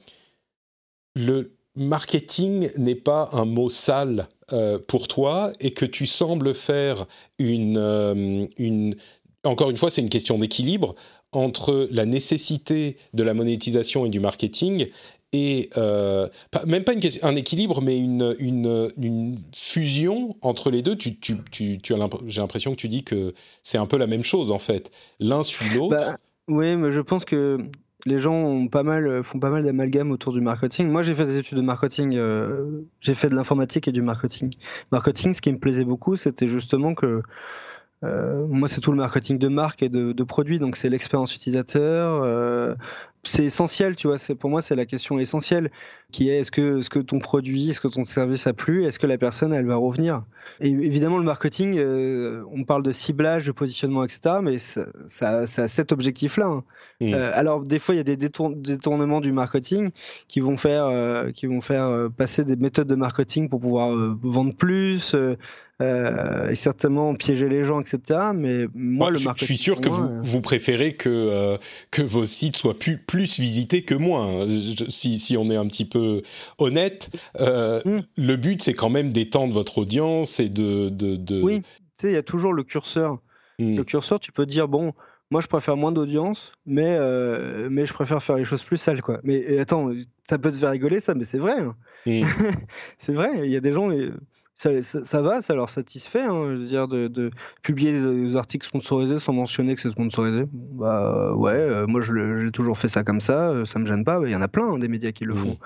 [1.15, 7.07] le marketing n'est pas un mot sale euh, pour toi et que tu sembles faire
[7.39, 8.97] une, une
[9.45, 10.95] encore une fois, c'est une question d'équilibre
[11.33, 14.89] entre la nécessité de la monétisation et du marketing
[15.33, 16.29] et euh,
[16.67, 20.97] même pas une, un équilibre, mais une, une, fusion entre les deux.
[20.97, 21.95] Tu, tu, tu, tu
[22.27, 24.91] j'ai l'impression que tu dis que c'est un peu la même chose en fait.
[25.21, 25.97] L'un suit l'autre.
[25.97, 26.17] Bah,
[26.49, 27.59] oui, mais je pense que
[28.07, 28.83] les gens font pas
[29.51, 30.89] mal d'amalgames autour du marketing.
[30.89, 34.51] Moi, j'ai fait des études de marketing, euh, j'ai fait de l'informatique et du marketing.
[34.93, 37.23] Marketing, ce qui me plaisait beaucoup, c'était justement que
[38.05, 41.35] euh, moi, c'est tout le marketing de marque et de, de produit, donc c'est l'expérience
[41.35, 42.77] utilisateur.
[43.23, 44.19] C'est essentiel, tu vois.
[44.19, 45.71] C'est pour moi, c'est la question essentielle
[46.11, 48.99] qui est est-ce que, est-ce que ton produit, est-ce que ton service a plu, est-ce
[48.99, 50.23] que la personne, elle va revenir?
[50.61, 54.37] Et évidemment, le marketing, euh, on parle de ciblage, de positionnement, etc.
[54.43, 56.47] Mais ça, ça, ça a cet objectif-là.
[56.47, 56.65] Hein.
[57.01, 57.15] Mmh.
[57.15, 59.91] Euh, alors, des fois, il y a des détournements du marketing
[60.27, 64.55] qui vont faire, euh, qui vont faire passer des méthodes de marketing pour pouvoir vendre
[64.55, 65.15] plus.
[65.81, 68.21] Euh, et certainement piéger les gens, etc.
[68.35, 69.47] Mais moi, le marketing.
[69.47, 71.57] Je suis sûr que vous, vous préférez que,
[71.93, 74.47] que vos sites soient plus, plus visités que moins.
[74.89, 76.23] si, si on est un petit peu
[76.59, 78.03] honnête, euh, mm.
[78.17, 80.91] le but c'est quand même d'étendre votre audience et de.
[80.91, 83.19] de, Oui, tu sais, il y a toujours le curseur.
[83.59, 83.77] Mm.
[83.77, 84.93] Le curseur, tu peux dire bon.
[85.31, 89.03] Moi, je préfère moins d'audience, mais, euh, mais je préfère faire les choses plus sales,
[89.03, 89.21] quoi.
[89.25, 89.91] Mais attends,
[90.27, 91.59] ça peut te faire rigoler, ça, mais c'est vrai.
[91.59, 91.77] Hein.
[92.07, 92.23] Mm.
[92.99, 93.91] c'est vrai, il y a des gens,
[94.59, 97.31] ça, va, ça leur satisfait, hein, je veux dire, de,
[97.63, 100.47] publier des, articles sponsorisés sans mentionner que c'est sponsorisé.
[100.53, 104.21] Bah ouais, euh, moi j'ai toujours fait ça comme ça, euh, ça me gêne pas.
[104.25, 105.59] Il y en a plein hein, des médias qui le font.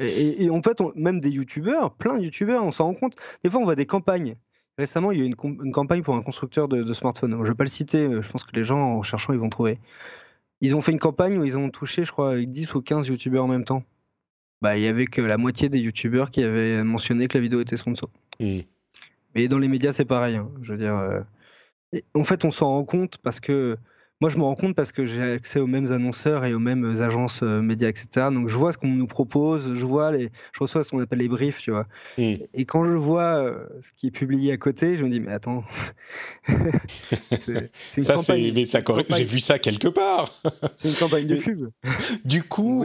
[0.00, 3.16] Et, en fait, même des youtubeurs, plein de youtubeurs, on s'en rend compte.
[3.44, 4.34] Des fois, on voit des campagnes.
[4.78, 7.38] Récemment, il y a eu une, campagne pour un constructeur de, de smartphones.
[7.44, 9.50] Je vais pas le citer, euh, je pense que les gens, en cherchant, ils vont
[9.50, 9.78] trouver.
[10.60, 13.44] Ils ont fait une campagne où ils ont touché, je crois, 10 ou 15 youtubeurs
[13.44, 13.84] en même temps
[14.62, 17.60] bah, il y avait que la moitié des youtubeurs qui avaient mentionné que la vidéo
[17.60, 18.10] était sponsor.
[18.40, 18.60] Mmh.
[19.34, 20.36] Mais dans les médias, c'est pareil.
[20.36, 20.50] Hein.
[20.60, 21.20] je veux dire, euh,
[22.14, 23.76] en fait, on s'en rend compte parce que
[24.20, 27.00] moi, je me rends compte parce que j'ai accès aux mêmes annonceurs et aux mêmes
[27.00, 28.26] agences euh, médias, etc.
[28.30, 31.20] Donc, je vois ce qu'on nous propose, je vois les, je reçois ce qu'on appelle
[31.20, 31.86] les briefs, tu vois.
[32.18, 32.34] Mmh.
[32.52, 35.32] Et quand je vois euh, ce qui est publié à côté, je me dis, mais
[35.32, 35.64] attends,
[37.38, 38.52] c'est une ça, campagne.
[38.52, 38.82] Mais ça,
[39.16, 40.38] j'ai vu ça quelque part.
[40.76, 41.70] c'est une campagne de pub.
[42.26, 42.84] Du coup,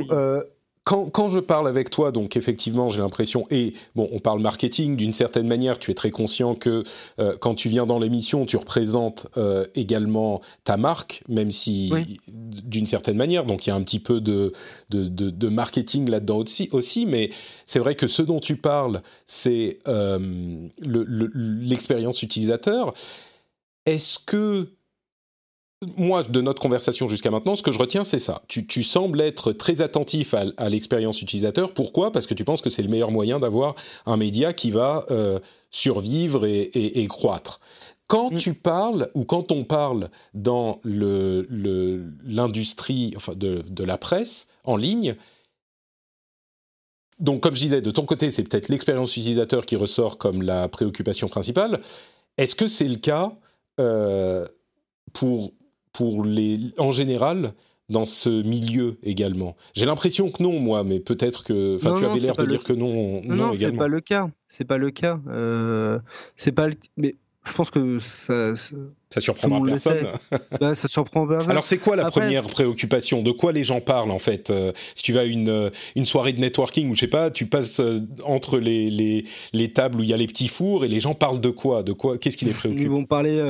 [0.86, 4.96] quand, quand, je parle avec toi, donc effectivement, j'ai l'impression, et bon, on parle marketing
[4.96, 6.84] d'une certaine manière, tu es très conscient que
[7.20, 11.92] euh, quand tu viens dans l'émission, tu représentes euh, également ta marque, même si
[12.28, 14.54] d'une certaine manière, donc il y a un petit peu de,
[14.92, 17.32] de, de, de marketing là-dedans aussi, aussi, mais
[17.66, 20.20] c'est vrai que ce dont tu parles, c'est euh,
[20.78, 22.94] l'expérience utilisateur.
[23.88, 24.70] Est-ce que
[25.98, 28.44] moi, de notre conversation jusqu'à maintenant, ce que je retiens, c'est ça.
[28.48, 31.74] Tu, sembles être très attentif à, l'expérience utilisateur.
[31.74, 32.12] Pourquoi?
[32.12, 33.76] Parce que tu penses que c'est le meilleur moyen d'avoir
[34.06, 35.40] un média qui va euh,
[35.72, 37.60] survivre et, croître.
[38.08, 38.38] Quand mm.
[38.38, 40.80] tu parles, ou quand on parle dans
[42.24, 45.16] l'industrie enfin de, de la presse en ligne,
[47.20, 50.68] donc comme je disais, de ton côté, c'est peut-être l'expérience utilisateur qui ressort comme la
[50.68, 51.82] préoccupation principale.
[52.38, 53.32] Est-ce que c'est le cas
[53.80, 54.46] euh,
[55.14, 55.54] pour
[55.96, 57.54] pour les, en général
[57.90, 61.76] dans ce milieu également J'ai l'impression que non, moi, mais peut-être que.
[61.76, 63.22] Enfin, tu avais l'air de dire que non.
[63.24, 64.30] Non, non, c'est pas le cas.
[64.48, 65.20] C'est pas le cas.
[65.28, 66.00] Euh,
[66.36, 66.70] c'est pas.
[66.70, 66.76] Le...
[66.98, 67.16] Mais
[67.48, 68.54] je pense que ça.
[69.10, 70.08] Ça surprendra personne.
[70.60, 71.52] bah, ça surprend personne.
[71.52, 73.22] Alors, c'est quoi la première préoccupation?
[73.22, 74.50] De quoi les gens parlent, en fait?
[74.50, 77.32] Euh, Si tu vas à une, euh, une soirée de networking, ou je sais pas,
[77.32, 79.24] tu passes euh, entre les, les,
[79.54, 81.84] les, tables où il y a les petits fours et les gens parlent de quoi?
[81.84, 82.18] De quoi?
[82.18, 82.82] Qu'est-ce qui les préoccupe?
[82.82, 83.42] Ils vont parler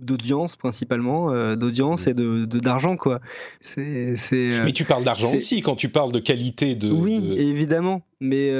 [0.00, 3.20] d'audience, principalement, d'audience et d'argent, de, d'argent quoi.
[3.60, 4.16] C'est,
[4.64, 6.90] Mais tu parles d'argent aussi quand tu parles de qualité de.
[6.90, 8.02] Oui, évidemment.
[8.20, 8.50] Mais,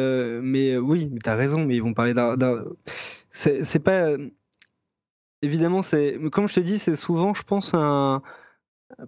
[0.42, 2.64] mais oui, tu as raison, mais ils vont parler d'argent.
[3.30, 4.16] C'est pas
[5.42, 8.22] évidemment, c'est comme je te dis, c'est souvent, je pense, un.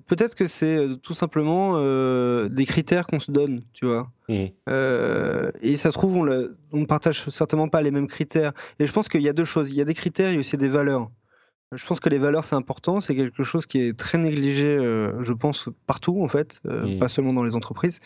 [0.07, 4.11] Peut-être que c'est euh, tout simplement euh, des critères qu'on se donne, tu vois.
[4.28, 4.47] Mmh.
[4.70, 8.53] Euh, et ça se trouve, on ne partage certainement pas les mêmes critères.
[8.78, 9.70] Et je pense qu'il y a deux choses.
[9.70, 11.11] Il y a des critères et aussi des valeurs.
[11.72, 13.01] Je pense que les valeurs, c'est important.
[13.01, 16.99] C'est quelque chose qui est très négligé, je pense, partout, en fait, mmh.
[16.99, 18.01] pas seulement dans les entreprises.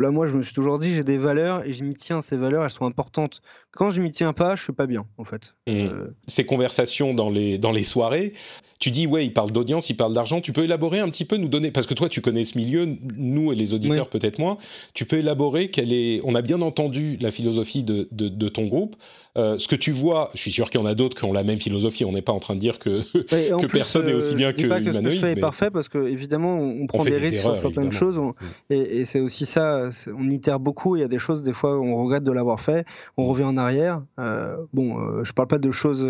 [0.00, 2.22] Là, moi, je me suis toujours dit, j'ai des valeurs et je m'y tiens.
[2.22, 3.42] Ces valeurs, elles sont importantes.
[3.72, 5.56] Quand je m'y tiens pas, je suis pas bien, en fait.
[5.66, 5.72] Mmh.
[5.72, 8.32] Euh, Ces conversations dans les, dans les soirées,
[8.78, 10.40] tu dis, ouais, il parle d'audience, il parle d'argent.
[10.40, 12.88] Tu peux élaborer un petit peu, nous donner, parce que toi, tu connais ce milieu,
[13.16, 14.56] nous et les auditeurs peut-être moins.
[14.94, 16.20] Tu peux élaborer quelle est.
[16.22, 18.94] On a bien entendu la philosophie de, de, de ton groupe.
[19.38, 21.32] Euh, ce que tu vois, je suis sûr qu'il y en a d'autres qui ont
[21.32, 22.04] la même philosophie.
[22.04, 24.80] On n'est pas en train de dire que, que personne n'est aussi bien que pas
[24.80, 27.56] que ce que je fais est parfait parce que évidemment, on prend des, risques sur
[27.56, 28.18] certaines choses.
[28.18, 28.32] Mmh.
[28.70, 29.90] et, et c'est aussi ça.
[30.18, 30.96] On itère beaucoup.
[30.96, 32.84] Il y a des choses, des fois, on regrette de l'avoir fait.
[33.16, 34.02] On revient en arrière.
[34.18, 36.04] Euh, bon, euh, je parle pas de choses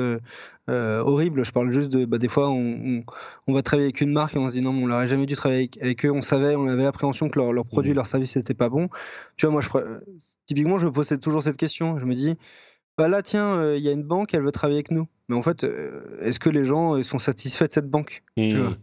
[0.69, 1.45] euh, horrible.
[1.45, 3.05] Je parle juste de, bah, des fois, on,
[3.47, 5.35] on, va travailler avec une marque et on se dit non, on n'aurait jamais dû
[5.35, 6.11] travailler avec, eux.
[6.11, 7.97] On savait, on avait l'appréhension que leur, leur produit, mmh.
[7.97, 8.89] leur service n'était pas bon.
[9.37, 9.69] Tu vois, moi, je,
[10.47, 11.99] typiquement, je me pose toujours cette question.
[11.99, 12.37] Je me dis,
[12.99, 15.07] bah là, tiens, euh, il y a une banque, elle veut travailler avec nous.
[15.29, 18.59] Mais en fait, euh, est-ce que les gens sont satisfaits de cette banque tu mmh.
[18.59, 18.77] vois?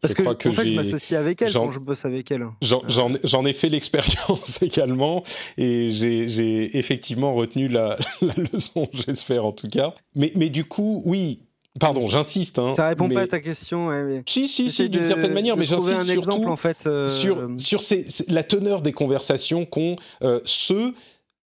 [0.00, 2.44] Parce que, en fait, je m'associe avec elle quand je bosse avec elle.
[2.60, 5.22] J'en ai fait l'expérience également
[5.56, 9.94] et j'ai effectivement retenu la, la leçon, j'espère en tout cas.
[10.16, 11.44] Mais, mais du coup, oui,
[11.80, 12.58] Pardon, j'insiste.
[12.58, 13.90] Hein, ça répond pas à ta question.
[14.26, 17.80] Si, si, si, d'une certaine manière, mais j'insiste surtout en fait, euh, sur, sur
[18.28, 20.92] la teneur des conversations qu'ont euh, ceux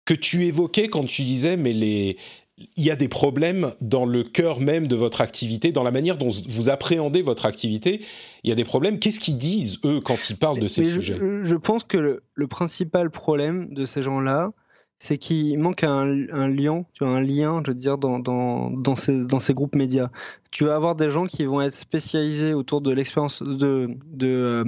[0.06, 2.16] que tu évoquais quand tu disais, mais les,
[2.58, 6.16] il y a des problèmes dans le cœur même de votre activité, dans la manière
[6.16, 8.00] dont vous appréhendez votre activité.
[8.44, 8.98] Il y a des problèmes.
[8.98, 11.18] Qu'est-ce qu'ils disent, eux, quand ils parlent de ces sujets?
[11.42, 14.52] je, pense que le, principal problème de ces gens-là,
[14.98, 18.96] c'est qu'il manque un, lien, tu vois, un lien, je veux dire, dans, dans, dans,
[18.96, 20.08] ces, dans ces groupes médias.
[20.50, 24.64] Tu vas avoir des gens qui vont être spécialisés autour de l'expérience de, de, euh,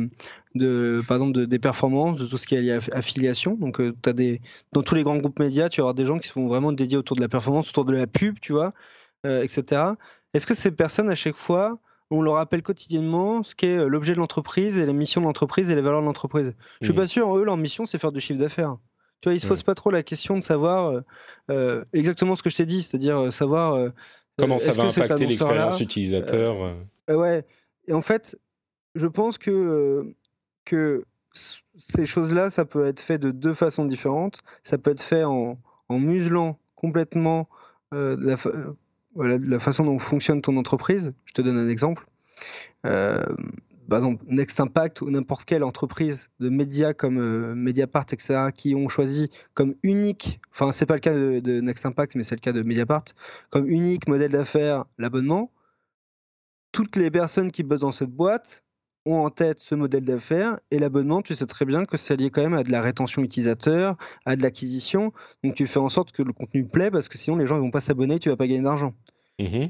[0.58, 3.54] de, par exemple, de, des performances, de tout ce qui est lié à affiliation.
[3.54, 4.40] Donc, euh, as des,
[4.72, 6.98] dans tous les grands groupes médias, tu vas avoir des gens qui sont vraiment dédiés
[6.98, 8.74] autour de la performance, autour de la pub, tu vois,
[9.26, 9.82] euh, etc.
[10.34, 11.78] Est-ce que ces personnes, à chaque fois,
[12.10, 15.74] on leur rappelle quotidiennement ce qu'est l'objet de l'entreprise et la mission de l'entreprise et
[15.74, 16.54] les valeurs de l'entreprise?
[16.80, 16.96] Je suis mmh.
[16.96, 18.76] pas sûr, eux, leur mission, c'est faire du chiffre d'affaires.
[19.20, 21.00] Tu vois, ils se posent pas trop la question de savoir euh,
[21.50, 23.90] euh, exactement ce que je t'ai dit, c'est-à-dire euh, savoir
[24.36, 26.76] comment ça va impacter l'expérience utilisateur?
[27.08, 27.44] ouais.
[27.88, 28.38] Et en fait,
[28.94, 30.14] je pense que
[30.68, 31.04] que
[31.34, 34.38] ces choses-là, ça peut être fait de deux façons différentes.
[34.62, 35.58] Ça peut être fait en,
[35.90, 37.48] muselant complètement
[37.92, 38.36] la,
[39.16, 41.12] la, façon dont fonctionne ton entreprise.
[41.24, 42.06] Je te donne un exemple
[43.88, 48.74] par exemple Next Impact ou n'importe quelle entreprise de médias comme euh, Mediapart, etc., qui
[48.74, 52.40] ont choisi comme unique, enfin c'est pas le cas de, Next Impact, mais c'est le
[52.40, 53.04] cas de Mediapart,
[53.50, 55.50] comme unique modèle d'affaires l'abonnement,
[56.70, 58.62] toutes les personnes qui bossent dans cette boîte
[59.08, 62.30] ont en tête ce modèle d'affaires et l'abonnement, tu sais très bien que c'est lié
[62.30, 66.12] quand même à de la rétention utilisateur, à de l'acquisition, donc tu fais en sorte
[66.12, 68.36] que le contenu plaît parce que sinon les gens ne vont pas s'abonner, tu vas
[68.36, 68.94] pas gagner d'argent.
[69.38, 69.66] Mmh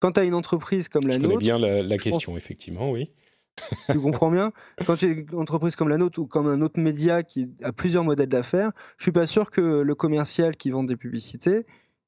[0.00, 1.38] Quand tu as une entreprise comme la je nôtre.
[1.38, 3.10] bien la, question, effectivement, oui.
[3.90, 4.52] tu comprends bien
[4.86, 8.04] Quand tu une entreprise comme la nôtre ou comme un autre média qui a plusieurs
[8.04, 11.64] modèles d'affaires, je suis pas sûr que le commercial qui vend des publicités,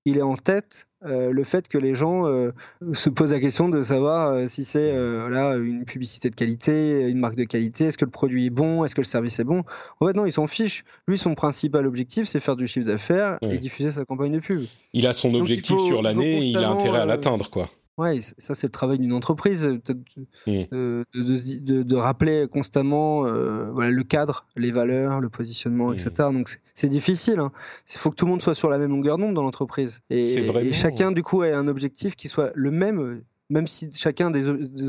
[0.08, 2.50] il est en tête euh, le fait que les gens euh,
[2.92, 7.18] se posent la question de savoir euh, si c'est voilà, une publicité de qualité, une
[7.18, 9.62] marque de qualité, est-ce que le produit est bon, est-ce que le service est bon?
[10.00, 10.84] En fait, non, il s'en fiche.
[11.06, 14.64] Lui, son principal objectif, c'est faire du chiffre d'affaires et diffuser sa campagne de pub.
[14.92, 17.68] Il a son objectif sur l'année, il a intérêt à l'atteindre, quoi.
[17.98, 24.04] Ouais, ça c'est le travail d'une entreprise, euh, de, de, rappeler constamment euh, voilà, le
[24.04, 26.10] cadre, les valeurs, le positionnement, etc.
[26.32, 27.40] Donc c'est difficile.
[27.40, 27.50] Hein.
[27.92, 30.00] Il faut que tout le monde soit sur la même longueur d'onde dans l'entreprise.
[30.10, 34.30] Et, et, chacun du coup ait un objectif qui soit le même même si chacun
[34.30, 34.46] des,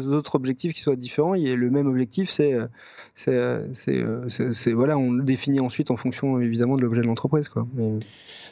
[0.07, 2.55] autres objectifs qui soient différents, il y a le même objectif, c'est,
[3.16, 3.38] c'est,
[3.74, 7.49] c'est, voilà, on le définit ensuite en fonction évidemment de l'objet de l'entreprise,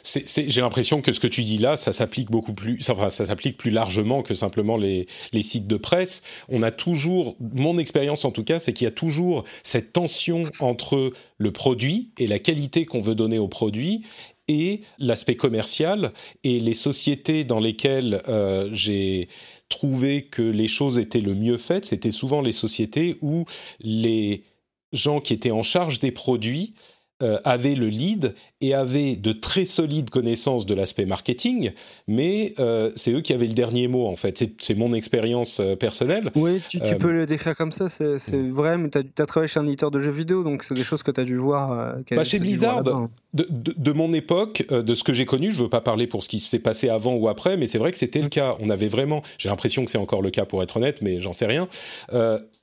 [0.04, 3.70] j'ai l'impression que ce que tu dis là, ça s'applique beaucoup plus, ça, s'applique plus
[3.70, 5.06] largement que simplement les,
[5.42, 6.22] sites de presse.
[6.48, 10.42] On a toujours, mon expérience en tout cas, c'est qu'il y a toujours cette tension
[10.60, 14.04] entre le produit et la qualité qu'on veut donner au produit
[14.48, 19.28] et l'aspect commercial et les sociétés dans lesquelles euh, j'ai
[19.68, 23.44] trouvé que les choses étaient le mieux faites, c'était souvent les sociétés où
[23.80, 24.44] les
[24.92, 26.74] gens qui étaient en charge des produits
[27.20, 31.72] euh, avaient le lead et avaient de très solides connaissances de l'aspect marketing,
[32.06, 34.52] mais euh, c'est eux qui avaient le dernier mot en fait.
[34.58, 36.30] C'est mon expérience euh, personnelle.
[36.36, 38.52] Oui, tu, peux le décrire comme ça, c'est mm.
[38.52, 41.02] vrai, mais tu as, travaillé chez un éditeur de jeux vidéo, donc c'est des choses
[41.02, 41.96] que tu as dû voir.
[42.12, 45.70] Bah, chez Blizzard, de, de, mon époque, de ce que j'ai connu, je ne veux
[45.70, 48.20] pas parler pour ce qui s'est passé avant ou après, mais c'est vrai que c'était
[48.20, 48.30] le mm.
[48.30, 48.56] cas.
[48.60, 51.32] On avait vraiment, j'ai l'impression que c'est encore le cas pour être honnête, mais j'en
[51.32, 51.66] sais rien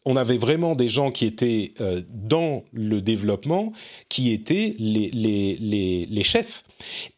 [0.06, 3.74] on avait vraiment des gens qui étaient euh, dans le développement,
[4.10, 6.64] qui étaient les, les, les, chefs.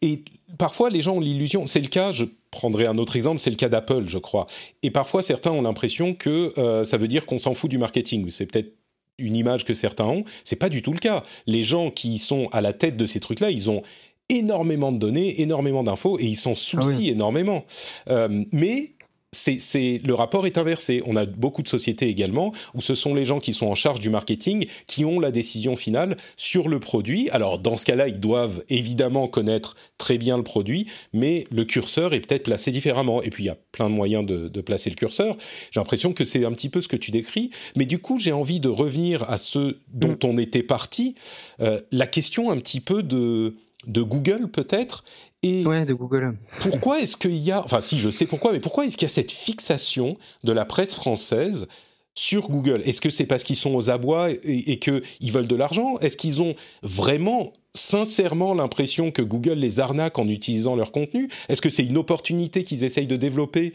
[0.00, 0.24] Et
[0.56, 3.56] parfois, les gens ont l'illusion, c'est le cas, je prendrai un autre exemple, c'est le
[3.56, 4.46] cas d'Apple, je crois.
[4.82, 8.30] Et parfois, certains ont l'impression que euh, ça veut dire qu'on s'en fout du marketing.
[8.30, 8.72] C'est peut-être
[9.18, 10.24] une image que certains ont.
[10.44, 11.22] C'est pas du tout le cas.
[11.46, 13.82] Les gens qui sont à la tête de ces trucs-là, ils ont
[14.28, 17.64] énormément de données, énormément d'infos et ils s'en soucient ah énormément.
[18.08, 18.92] Euh, mais
[19.32, 21.02] c'est, le rapport est inversé.
[21.06, 24.00] On a beaucoup de sociétés également où ce sont les gens qui sont en charge
[24.00, 27.28] du marketing qui ont la décision finale sur le produit.
[27.30, 32.14] Alors dans ce cas-là, ils doivent évidemment connaître très bien le produit, mais le curseur
[32.14, 33.22] est peut-être placé différemment.
[33.22, 35.36] Et puis il y a plein de moyens de, placer le curseur.
[35.70, 38.32] J'ai l'impression que c'est un petit peu ce que tu décris, mais du coup j'ai
[38.32, 40.24] envie de revenir à ce dont mm.
[40.24, 41.14] on était parti.
[41.60, 43.54] Euh, la question un petit peu de
[43.86, 45.04] de Google peut-être
[45.42, 46.36] et ouais, de Google.
[46.60, 49.10] Pourquoi est-ce qu'il y a, enfin si je sais pourquoi, mais pourquoi est-ce qu'il y
[49.10, 51.68] a cette fixation de la presse française
[52.14, 52.82] sur Google?
[52.84, 55.98] Est-ce que c'est parce qu'ils sont aux abois et, et qu'ils veulent de l'argent?
[55.98, 61.28] Est-ce qu'ils ont vraiment sincèrement l'impression que Google les arnaque en utilisant leur contenu?
[61.48, 63.74] Est-ce que c'est une opportunité qu'ils essayent de développer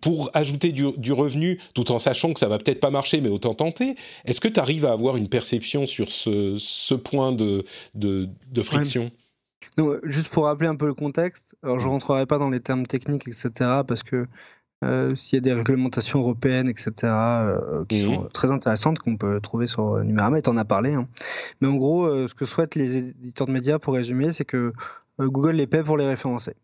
[0.00, 3.54] pour ajouter du, revenu, tout en sachant que ça va peut-être pas marcher, mais autant
[3.54, 3.94] tenter?
[4.24, 7.64] Est-ce que tu arrives à avoir une perception sur ce, point de,
[7.94, 9.10] de, friction?
[10.04, 13.28] Juste pour rappeler un peu le contexte, alors je rentrerai pas dans les termes techniques,
[13.28, 13.50] etc.,
[13.86, 14.26] parce que
[14.82, 19.40] euh, s'il y a des réglementations européennes, etc., euh, qui sont très intéressantes, qu'on peut
[19.40, 20.94] trouver sur Numérama, tu en as parlé.
[20.94, 21.08] Hein.
[21.60, 24.72] Mais en gros, euh, ce que souhaitent les éditeurs de médias, pour résumer, c'est que
[25.20, 26.54] Google les paie pour les référencer.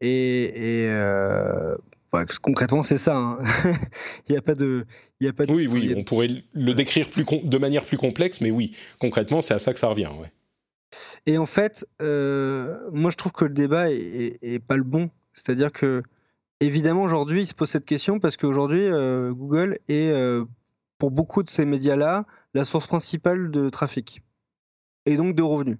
[0.00, 0.88] Et,
[2.40, 3.16] concrètement, c'est ça.
[3.16, 3.38] Hein.
[4.28, 4.86] il n'y a pas de,
[5.20, 5.52] il y a pas de.
[5.52, 9.54] Oui, oui, on pourrait le décrire plus de manière plus complexe, mais oui, concrètement, c'est
[9.54, 10.10] à ça que ça revient.
[10.18, 10.32] Ouais.
[11.26, 15.10] Et en fait, euh, moi je trouve que le débat est, pas le bon.
[15.32, 16.02] C'est-à-dire que,
[16.60, 20.44] évidemment, aujourd'hui, il se pose cette question parce qu'aujourd'hui, euh, Google est, euh,
[20.98, 22.24] pour beaucoup de ces médias-là,
[22.54, 24.22] la source principale de trafic
[25.04, 25.78] et donc de revenus.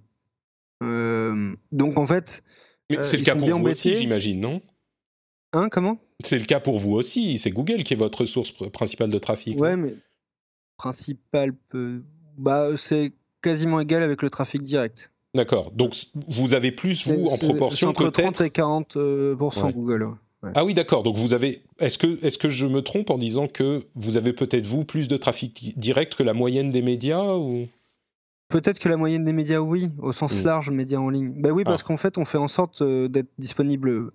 [1.72, 2.42] donc en fait.
[2.90, 4.60] Mais c'est le cas pour vous aussi, j'imagine, non?
[5.52, 5.98] Hein, comment?
[6.22, 7.38] C'est le cas pour vous aussi.
[7.38, 9.58] C'est Google qui est votre source principale de trafic.
[9.58, 9.94] Ouais, mais
[10.76, 11.54] principale,
[12.36, 13.12] bah, c'est
[13.46, 15.12] quasiment égal avec le trafic direct.
[15.34, 15.70] D'accord.
[15.70, 15.94] Donc
[16.28, 20.08] vous avez plus vous en proportion entre 30 et 40 euh, Google.
[20.54, 21.02] Ah oui, d'accord.
[21.02, 21.62] Donc vous avez.
[21.78, 25.06] Est-ce que est-ce que je me trompe en disant que vous avez peut-être vous plus
[25.08, 27.68] de trafic direct que la moyenne des médias ou?
[28.48, 30.46] Peut-être que la moyenne des médias, oui, au sens mm.
[30.46, 31.32] large, médias en ligne.
[31.36, 31.88] Ben oui, parce ah.
[31.88, 34.12] qu'en fait, on fait en sorte euh, d'être disponible, euh,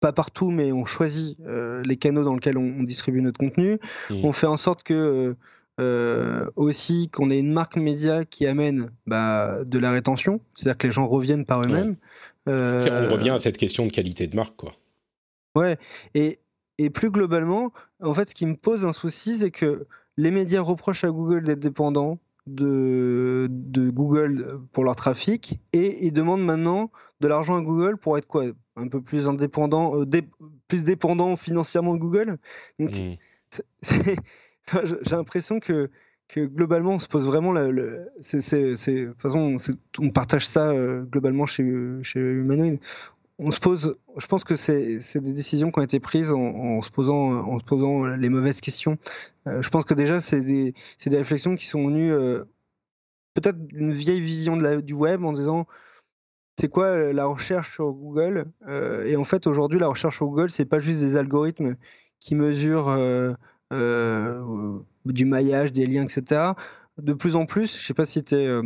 [0.00, 1.36] pas partout, mais on choisit
[1.84, 3.78] les canaux dans lesquels on, distribue notre contenu.
[4.10, 4.24] Mm.
[4.24, 5.36] On fait en sorte que
[5.78, 10.86] euh, aussi qu'on ait une marque média qui amène bah, de la rétention, c'est-à-dire que
[10.86, 11.96] les gens reviennent par eux-mêmes.
[12.48, 14.72] Euh, on revient à cette question de qualité de marque, quoi.
[15.54, 15.76] Ouais,
[16.14, 16.38] et,
[16.78, 17.72] et plus globalement,
[18.02, 21.42] en fait, ce qui me pose un souci, c'est que les médias reprochent à Google
[21.42, 27.62] d'être dépendants de, de, Google pour leur trafic et ils demandent maintenant de l'argent à
[27.62, 28.44] Google pour être quoi?
[28.76, 30.06] Un peu plus indépendant, euh,
[30.68, 32.38] plus dépendant financièrement de Google?
[32.78, 33.16] Donc, mmh.
[33.80, 34.16] c'est
[34.84, 35.90] j'ai l'impression que,
[36.28, 37.68] que globalement, on se pose vraiment la.
[37.68, 39.56] Le, c'est, de toute façon,
[39.98, 41.64] on partage ça euh, globalement chez,
[42.02, 42.78] chez Humanoid.
[43.38, 46.90] On se pose, je pense que c'est, des décisions qui ont été prises en, se,
[46.90, 48.96] posant, en se posant les mauvaises questions.
[49.46, 50.72] Euh, je pense que déjà, c'est des,
[51.04, 52.44] des réflexions qui sont venues euh,
[53.34, 55.66] peut-être d'une vieille vision de la, du web en disant
[56.58, 58.46] c'est quoi la recherche sur Google
[59.04, 61.76] Et en fait, aujourd'hui, la recherche sur Google, c'est pas juste des algorithmes
[62.18, 62.88] qui mesurent
[63.70, 66.52] du maillage, des liens, etc.
[66.98, 68.62] De plus en plus, je sais pas si tu euh,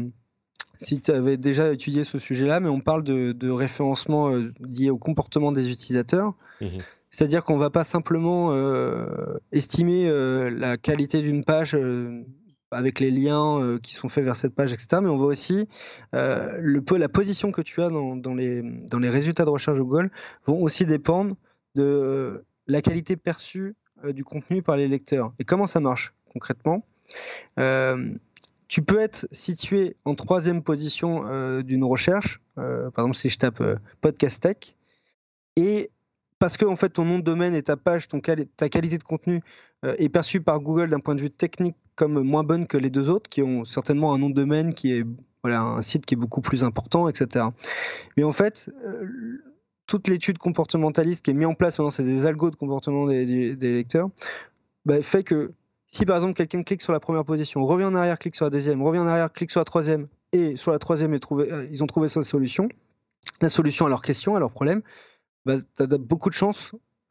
[0.78, 4.30] si avais déjà étudié ce sujet-là, mais on parle de, référencement
[4.60, 6.34] lié au comportement des utilisateurs.
[6.60, 6.78] Mhm.
[7.10, 8.54] C'est-à-dire qu'on ne va pas simplement
[9.50, 10.08] estimer
[10.50, 11.76] la qualité d'une page
[12.70, 15.00] avec les liens qui sont faits vers cette page, etc.
[15.02, 15.66] Mais on va aussi
[16.12, 20.10] le, la position que tu as dans, dans, les, dans les résultats de recherche Google
[20.46, 21.34] vont aussi dépendre
[21.74, 23.74] de la qualité perçue
[24.14, 25.32] du contenu par les lecteurs.
[25.38, 26.84] Et comment ça marche concrètement
[28.70, 33.36] tu peux être situé en troisième position euh, d'une recherche, euh, par exemple si je
[33.36, 34.76] tape euh, podcast tech,
[35.56, 35.90] et
[36.38, 39.42] parce que en fait ton nom de domaine et ta page, ta qualité de contenu
[39.82, 43.10] est perçue par Google d'un point de vue technique comme moins bonne que les deux
[43.10, 45.04] autres, qui ont certainement un nom de domaine qui est
[45.44, 47.46] un site qui est beaucoup plus important, etc.
[48.16, 48.70] Mais en fait,
[49.90, 53.56] toute l'étude comportementaliste qui est mise en place maintenant, c'est des algos de comportement des,
[53.56, 54.08] lecteurs,
[54.86, 55.50] bah, fait que
[55.88, 58.50] si par exemple quelqu'un clique sur la première position, revient en arrière, clique sur la
[58.50, 61.88] deuxième, revient en arrière, clique sur la troisième, et sur la troisième, euh, ils ont
[61.88, 62.68] trouvé sa solution,
[63.42, 64.80] la solution à leur question, à leur problème,
[65.44, 66.70] bah, tu as beaucoup de chances.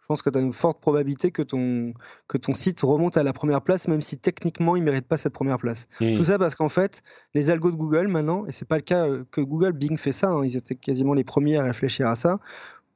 [0.10, 1.93] Je pense que tu as une forte probabilité que ton,
[2.28, 5.18] que ton site remonte à la première place, même si techniquement il ne mérite pas
[5.18, 5.88] cette première place.
[6.01, 6.16] Mmh.
[6.16, 7.03] Tout ça parce qu'en fait,
[7.36, 10.12] les algos de Google maintenant, et c'est pas le cas euh, que Google, Bing fait
[10.12, 12.39] ça, hein, ils étaient quasiment les premiers à réfléchir à ça,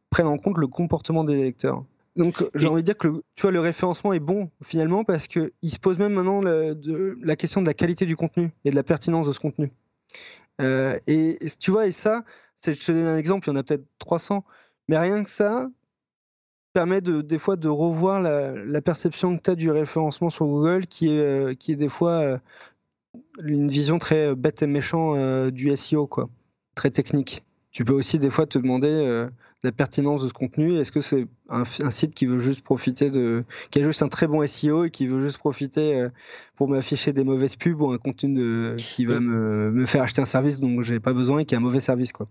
[0.09, 1.85] prennent en compte le comportement des lecteurs.
[2.15, 5.27] Donc j'ai envie de dire que le, tu vois, le référencement est bon finalement parce
[5.27, 8.83] qu'il se pose même maintenant la, question de la qualité du contenu et de la
[8.83, 9.71] pertinence de ce contenu.
[10.61, 12.23] Euh, et, tu vois, et ça,
[12.65, 14.43] je te donne un exemple, il y en a peut-être 300,
[14.87, 15.69] mais rien que ça
[16.73, 20.87] permet de, des fois de revoir la, perception que tu as du référencement sur Google
[20.87, 22.37] qui est, euh, qui est des fois euh,
[23.43, 26.29] une vision très bête et méchant du SEO, quoi,
[26.75, 27.43] très technique.
[27.73, 29.27] Tu peux aussi des fois te demander
[29.63, 33.45] la pertinence de ce contenu Est-ce que c'est un, site qui veut juste profiter de,
[33.71, 36.09] qui a juste un très bon SEO et qui veut juste profiter euh,
[36.55, 40.21] pour m'afficher des mauvaises pubs ou un contenu de, qui va me, me, faire acheter
[40.21, 42.27] un service dont j'ai pas besoin et qui est un mauvais service quoi.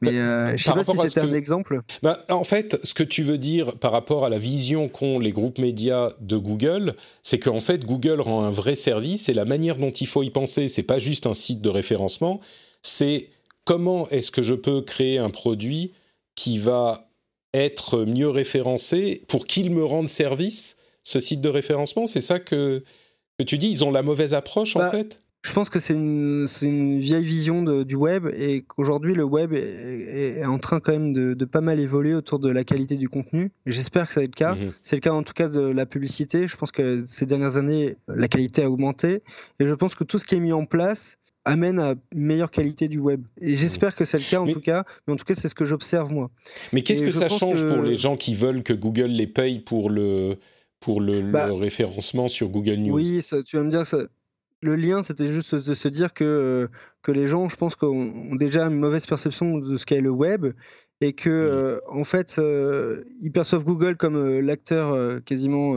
[0.00, 1.80] Mais bah, euh, je sais pas si c'était un exemple.
[2.02, 5.32] Bah, en fait, ce que tu veux dire par rapport à la vision qu'ont les
[5.32, 9.76] groupes médias de Google, c'est qu'en fait Google rend un vrai service et la manière
[9.76, 12.40] dont il faut y penser, c'est pas juste un site de référencement,
[12.82, 13.28] c'est
[13.64, 15.92] comment est-ce que je peux créer un produit
[16.34, 17.10] qui va
[17.52, 22.06] être mieux référencé pour qu'il me rende service, ce site de référencement?
[22.06, 22.82] C'est ça que,
[23.38, 23.70] que tu dis?
[23.70, 25.18] Ils ont la mauvaise approche en bah, fait?
[25.44, 30.38] je pense que c'est une, une, vieille vision du web et qu'aujourd'hui le web est,
[30.38, 33.10] est, en train quand même de, de, pas mal évoluer autour de la qualité du
[33.10, 33.52] contenu.
[33.66, 34.54] J'espère que ça va être le cas.
[34.54, 34.72] Mhm.
[34.80, 36.48] C'est le cas en tout cas de la publicité.
[36.48, 39.22] Je pense que ces dernières années, la qualité a augmenté
[39.60, 42.50] et je pense que tout ce qui est mis en place amène à une meilleure
[42.50, 43.24] qualité du web.
[43.40, 45.54] Et j'espère que c'est le cas en tout cas, mais en tout cas c'est ce
[45.54, 46.30] que j'observe moi.
[46.72, 49.90] Mais qu'est-ce que ça change pour les gens qui veulent que Google les paye pour
[49.90, 50.38] le,
[50.80, 52.94] pour le, bah, référencement sur Google News?
[52.94, 53.98] Oui, tu vas me dire, ça,
[54.60, 56.68] le lien c'était juste de se dire que,
[57.02, 60.46] que les gens, je pense, ont déjà une mauvaise perception de ce qu'est le web
[61.00, 65.74] et que euh, en fait euh, ils perçoivent Google comme euh, l'acteur quasiment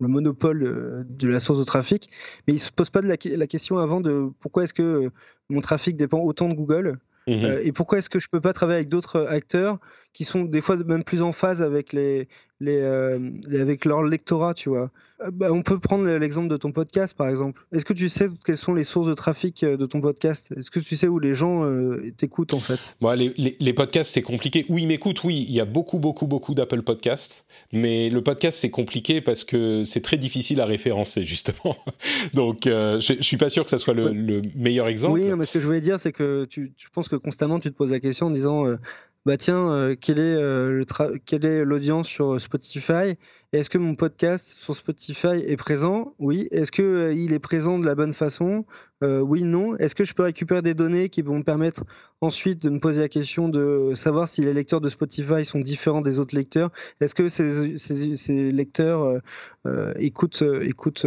[0.00, 2.10] le monopole euh, de la source de trafic,
[2.46, 5.10] mais il ne se pose pas de la, question avant de pourquoi est-ce que euh,
[5.48, 8.40] mon trafic dépend autant de Google mmh euh, et pourquoi est-ce que je ne peux
[8.40, 9.78] pas travailler avec d'autres acteurs
[10.14, 12.28] qui sont des fois même plus en phase avec les,
[12.60, 13.18] les, euh,
[13.52, 14.92] avec leur lectorat, tu vois.
[15.20, 17.66] Euh, bah, on peut prendre l'exemple de ton podcast, par exemple.
[17.72, 20.54] Est-ce que tu sais quelles sont les sources de trafic euh, de ton podcast?
[20.56, 21.68] Est-ce que tu sais où les gens
[22.16, 22.96] t'écoutent, en fait?
[23.00, 24.64] Bon, les, les, podcasts, c'est compliqué.
[24.68, 25.44] Oui, ils m'écoutent, oui.
[25.48, 27.48] Il y a beaucoup, beaucoup, beaucoup d'Apple Podcasts.
[27.72, 31.76] Mais le podcast, c'est compliqué parce que c'est très difficile à référencer, justement.
[32.34, 35.18] Donc, je, ne suis pas sûr que ça soit le, meilleur exemple.
[35.18, 37.72] Oui, mais ce que je voulais dire, c'est que tu, je pense que constamment, tu
[37.72, 38.64] te poses la question en disant
[39.24, 43.16] bah tiens, euh, euh, le quelle est l'audience sur Spotify?
[43.52, 46.14] Est-ce que mon podcast sur Spotify est présent?
[46.18, 46.48] Oui.
[46.50, 48.66] Est-ce qu'il euh, il est présent de la bonne façon?
[49.04, 49.76] Euh, Oui, non.
[49.76, 51.84] Est-ce que je peux récupérer des données qui vont me permettre
[52.20, 56.00] ensuite de me poser la question de savoir si les lecteurs de Spotify sont différents
[56.00, 56.70] des autres lecteurs?
[57.00, 59.20] Est-ce que ces, ces, lecteurs
[59.66, 61.06] euh, écoutent, écoutent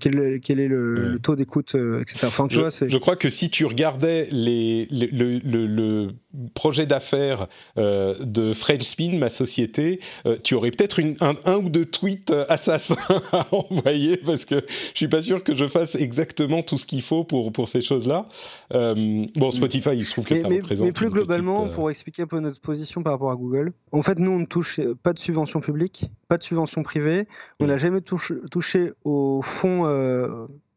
[0.00, 2.26] quel, quel, est le, taux d'écoute, etc.
[2.26, 6.08] Enfin, tu je, vois, je crois que si tu regardais les, le, le,
[6.54, 10.00] projet d'affaires de French Spin, ma société,
[10.44, 12.96] tu aurais peut-être un, un ou deux tweets euh, assassins
[13.32, 17.02] à envoyer parce que je suis pas sûr que je fasse exactement tout ce qu'il
[17.02, 18.26] faut pour pour ces choses-là.
[18.74, 20.86] Euh, bon, Spotify, il se trouve que ça représente.
[20.86, 24.02] Mais plus globalement, euh, pour expliquer un peu notre position par rapport à Google, en
[24.02, 27.26] fait, nous, on ne touche pas de subventions publiques, pas de subventions privées.
[27.60, 29.84] On n'a jamais touché, touché aux fonds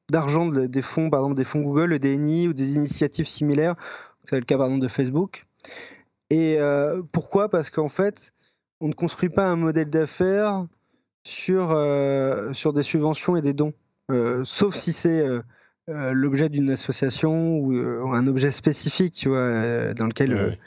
[0.09, 3.76] d'argent des fonds, par exemple des fonds Google, le DNI ou des initiatives similaires.
[4.30, 5.45] C'est le cas par exemple de Facebook.
[6.30, 6.57] Et
[7.11, 7.49] pourquoi?
[7.49, 8.34] Parce qu'en fait,
[8.82, 10.66] on ne construit pas un modèle d'affaires
[11.24, 13.74] sur, euh, sur des subventions et des dons.
[14.11, 15.41] Euh, sauf si c'est euh,
[15.88, 20.58] l'objet d'une association ou un objet spécifique, tu vois, dans lequel.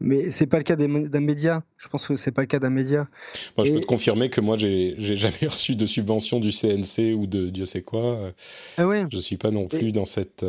[0.00, 1.62] mais c'est pas le cas d'un média.
[1.76, 3.08] Je pense que c'est pas le cas d'un média.
[3.56, 7.26] Moi, je peux te confirmer que moi, j'ai jamais reçu de subvention du CNC ou
[7.26, 8.32] de Dieu sait quoi.
[8.76, 9.04] Ah ouais.
[9.10, 10.44] Je suis pas non plus dans cette.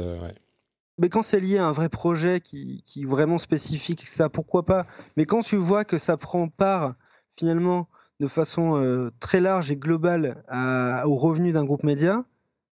[0.97, 4.65] Mais quand c'est lié à un vrai projet qui, qui est vraiment spécifique, ça, pourquoi
[4.65, 4.87] pas?
[5.17, 6.95] Mais quand tu vois que ça prend part
[7.37, 7.89] finalement
[8.21, 12.23] de façon euh, très large et globale à, aux revenus d'un groupe média,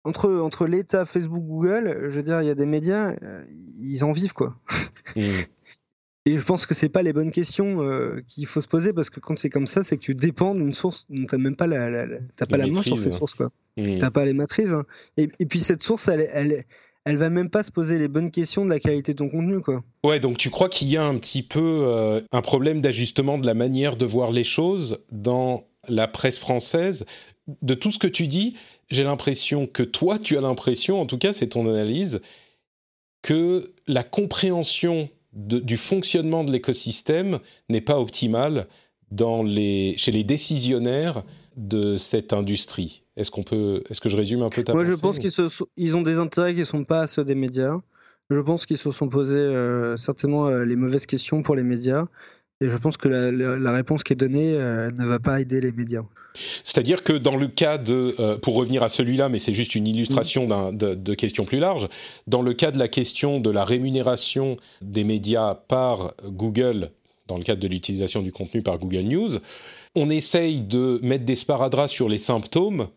[0.03, 3.43] entre, entre l'État, Facebook, Google, je veux dire, il y a des médias, euh,
[3.79, 4.55] ils en vivent quoi.
[5.15, 5.21] Mmh.
[6.25, 9.09] Et je pense que c'est pas les bonnes questions euh, qu'il faut se poser parce
[9.09, 11.67] que quand c'est comme ça, c'est que tu dépends d'une source dont t'as même pas
[11.67, 12.05] la, la,
[12.49, 13.51] pas la main sur ces sources quoi.
[13.75, 13.97] Mmh.
[13.97, 14.71] T'as pas les matrices.
[14.71, 14.85] Hein.
[15.17, 16.63] Et, et, puis cette source, elle, elle,
[17.05, 19.59] elle va même pas se poser les bonnes questions de la qualité de ton contenu,
[19.59, 19.83] quoi.
[20.05, 23.45] Ouais, donc tu crois qu'il y a un petit peu euh, un problème d'ajustement de
[23.45, 27.05] la manière de voir les choses dans la presse française?
[27.61, 28.55] De tout ce que tu dis,
[28.89, 32.21] j'ai l'impression que toi, tu as l'impression, en tout cas, c'est ton analyse,
[33.21, 38.67] que la compréhension du fonctionnement de l'écosystème n'est pas optimale
[39.11, 41.23] dans les, chez les décisionnaires
[41.55, 43.03] de cette industrie.
[43.15, 45.31] Est-ce qu'on peut, est-ce que je résume un peu ta Moi, je pense qu'ils
[45.77, 47.77] ils ont des intérêts qui ne sont pas ceux des médias.
[48.29, 52.05] Je pense qu'ils se sont posés euh, certainement euh, les mauvaises questions pour les médias.
[52.63, 55.71] Et je pense que la, réponse qui est donnée euh, ne va pas aider les
[55.71, 56.03] médias.
[56.63, 60.71] C'est-à-dire que dans le cas de, pour revenir à celui-là, mais c'est juste une illustration
[60.71, 61.87] de, de questions plus larges,
[62.25, 66.89] dans le cas de la question de la rémunération des médias par Google
[67.27, 69.29] dans le cadre de l'utilisation du contenu par Google News,
[69.95, 72.87] on essaye de mettre des sparadraps sur les symptômes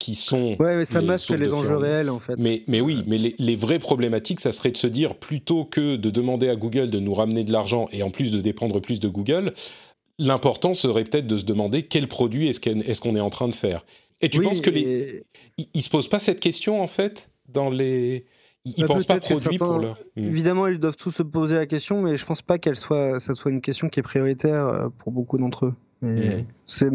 [0.00, 0.56] qui sont.
[0.58, 2.34] Ouais, mais ça masque les enjeux réels en fait.
[2.38, 6.10] Mais, mais oui, mais les, vraies problématiques, ça serait de se dire plutôt que de
[6.10, 9.08] demander à Google de nous ramener de l'argent et en plus de dépendre plus de
[9.08, 9.52] Google,
[10.18, 13.84] l'important serait peut-être de se demander quel produit est-ce qu'on est, en train de faire.
[14.20, 15.22] Et tu penses que les.
[15.74, 18.24] Ils, se posent pas cette question en fait dans les.
[18.64, 19.98] Ils ne bah, pensent pas produit pour leur.
[20.16, 20.28] Hmm.
[20.28, 23.34] Évidemment, ils doivent tous se poser la question, mais je pense pas qu'elle soit, ça
[23.34, 25.74] soit une question qui est prioritaire euh, pour beaucoup d'entre eux.
[26.02, 26.44] Mm.
[26.66, 26.90] C'est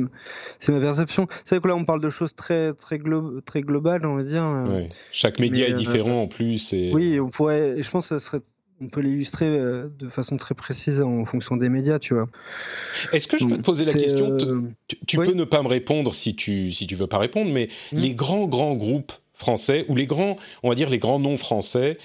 [0.69, 1.27] ma perception.
[1.43, 2.99] C'est vrai que là, on parle de choses très, très,
[3.45, 4.89] très globales, on va dire.
[5.11, 6.73] Chaque média est euh, différent en plus.
[6.73, 6.91] Et...
[6.93, 7.81] Oui, on pourrait.
[7.81, 8.41] je pense que serait
[8.81, 12.27] on peut l'illustrer euh, de façon très précise en fonction des médias, tu vois.
[13.13, 14.61] Est-ce que je peux te poser la question euh,
[15.07, 17.97] Tu, peux ne pas me répondre si tu si tu veux pas répondre, mais mm.
[17.97, 21.97] les grands grands groupes français ou les grands, on va dire les grands noms français.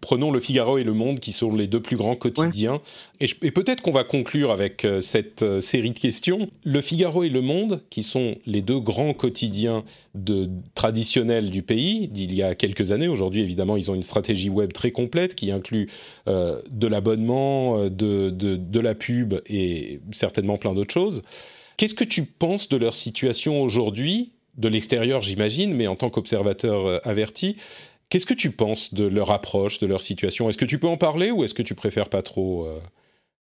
[0.00, 2.80] Prenons Le Figaro et Le Monde qui sont les deux plus grands quotidiens.
[3.20, 6.48] Et, peut-être qu'on va conclure avec euh, cette euh, série de questions.
[6.64, 9.84] Le Figaro et Le Monde, qui sont les deux grands quotidiens
[10.16, 13.06] de, traditionnels du pays d'il y a quelques années.
[13.06, 15.88] Aujourd'hui, évidemment, ils ont une stratégie web très complète qui inclut
[16.26, 21.22] euh, de l'abonnement, de, de, de la pub et certainement plein d'autres choses.
[21.76, 24.32] Qu'est-ce que tu penses de leur situation aujourd'hui?
[24.56, 27.54] De l'extérieur, j'imagine, mais en tant qu'observateur averti,
[28.08, 30.48] qu'est-ce que tu penses de leur approche, de leur situation?
[30.48, 32.78] Est-ce que tu peux en parler ou est-ce que tu préfères pas trop, euh,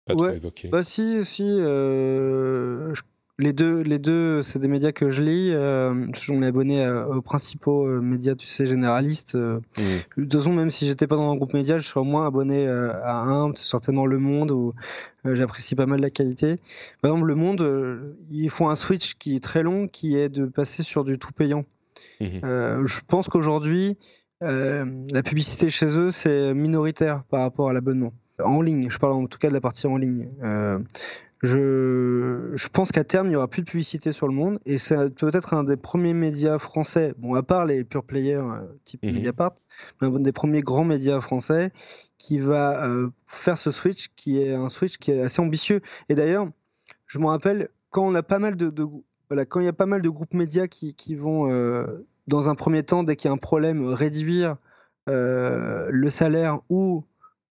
[0.05, 0.69] pas trop évoquer?
[0.69, 1.45] Bah si, si.
[1.45, 2.93] Euh,
[3.39, 5.51] les deux, les deux c'est des médias que je lis.
[5.53, 9.35] Euh, on est abonné aux principaux euh, médias, tu sais, généralistes.
[9.35, 9.61] Euh.
[9.77, 9.83] Mmh.
[10.19, 12.27] De toute façon, même si j'étais pas dans un groupe média, je serais au moins
[12.27, 14.73] abonné à un, certainement Le Monde, où
[15.25, 16.59] j'apprécie pas mal la qualité.
[17.01, 20.47] Par exemple, Le Monde, ils font un switch qui est très long, qui est de
[20.47, 21.65] passer sur du tout payant.
[22.21, 22.39] Mmh
[22.85, 23.99] je pense qu'aujourd'hui,
[24.41, 28.13] la publicité chez eux, c'est minoritaire par rapport à l'abonnement
[28.43, 28.89] en ligne.
[28.91, 30.29] Je parle en tout cas de la partie en ligne.
[30.43, 30.79] Euh,
[31.43, 34.79] je, je pense qu'à terme, il n'y aura plus de publicité sur le monde et
[34.79, 39.03] c'est peut-être un des premiers médias français, bon, à part les pure players euh, type
[39.03, 39.13] mhm.
[39.13, 39.55] Mediapart,
[40.01, 41.71] mais un des premiers grands médias français
[42.17, 45.81] qui va euh, faire ce switch qui est un switch qui est assez ambitieux.
[46.09, 46.47] Et d'ailleurs,
[47.07, 48.73] je me rappelle quand on a pas mal de,
[49.29, 52.49] voilà, quand il y a pas mal de groupes médias qui, qui vont, euh, dans
[52.49, 54.57] un premier temps, dès qu'il y a un problème, réduire
[55.07, 57.05] le salaire ou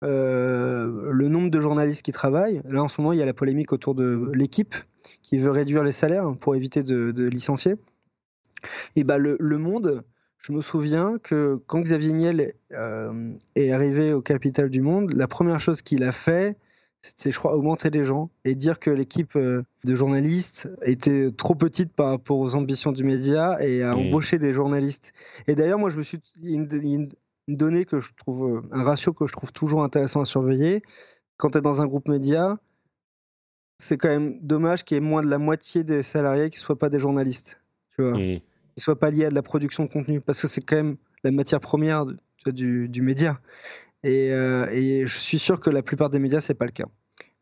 [0.04, 2.62] euh, le nombre de journalistes qui travaillent.
[2.66, 4.76] Là, en ce moment, il y a la polémique autour de l'équipe
[5.22, 7.76] qui veut réduire les salaires pour éviter de, licencier.
[8.98, 10.04] Et bah, le, Monde,
[10.40, 15.28] je me souviens que quand Xavier Niel euh, est arrivé au capital du Monde, la
[15.28, 16.58] première chose qu'il a fait,
[17.04, 21.54] c'est, je crois, augmenter les gens et dire que l'équipe euh, de journalistes était trop
[21.54, 24.00] petite par rapport aux ambitions du média et à mmh.
[24.00, 25.14] embaucher des journalistes.
[25.48, 27.10] Et d'ailleurs, moi, je me suis, une
[27.48, 30.82] donnée que je trouve, euh, un ratio que je trouve toujours intéressant à surveiller.
[31.38, 32.58] Quand tu es dans un groupe média,
[33.80, 36.62] c'est quand même dommage qu'il y ait moins de la moitié des salariés qui ne
[36.62, 37.60] soient pas des journalistes,
[37.96, 38.40] tu vois, mmh.
[38.40, 38.44] qui
[38.78, 40.96] ne soient pas liés à de la production de contenu, parce que c'est quand même
[41.26, 42.06] la matière première
[42.46, 43.40] du, du, média.
[44.04, 46.88] Et, euh, et, je suis sûr que la plupart des médias, c'est pas le cas.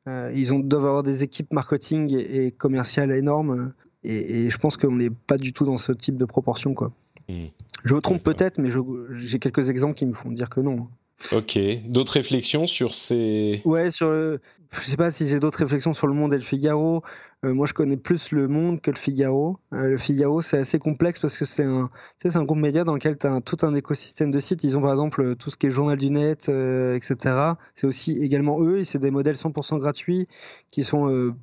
[0.07, 4.77] Euh, ils ont, doivent avoir des équipes marketing et, commerciales énormes, et, et je pense
[4.77, 6.91] qu'on n'est pas du tout dans ce type de proportion, quoi.
[7.83, 8.69] Je me trompe peut-être, mais
[9.13, 10.87] j'ai quelques exemples qui me font dire que non.
[11.31, 11.57] Ok.
[11.85, 13.61] D'autres réflexions sur ces.
[13.65, 14.39] Ouais, sur le.
[14.73, 17.03] Je sais pas si j'ai d'autres réflexions sur le Monde et le Figaro.
[17.43, 19.59] Euh, moi, je connais plus le Monde que le Figaro.
[19.73, 22.59] Euh, le Figaro, c'est assez complexe parce que c'est un, tu sais, c'est un groupe
[22.59, 24.63] média dans lequel tu as tout un écosystème de sites.
[24.63, 27.35] Ils ont par exemple tout ce qui est journal du net, euh, etc.
[27.75, 28.83] C'est aussi également eux.
[28.85, 30.27] C'est des modèles 100% gratuits
[30.69, 31.33] qui sont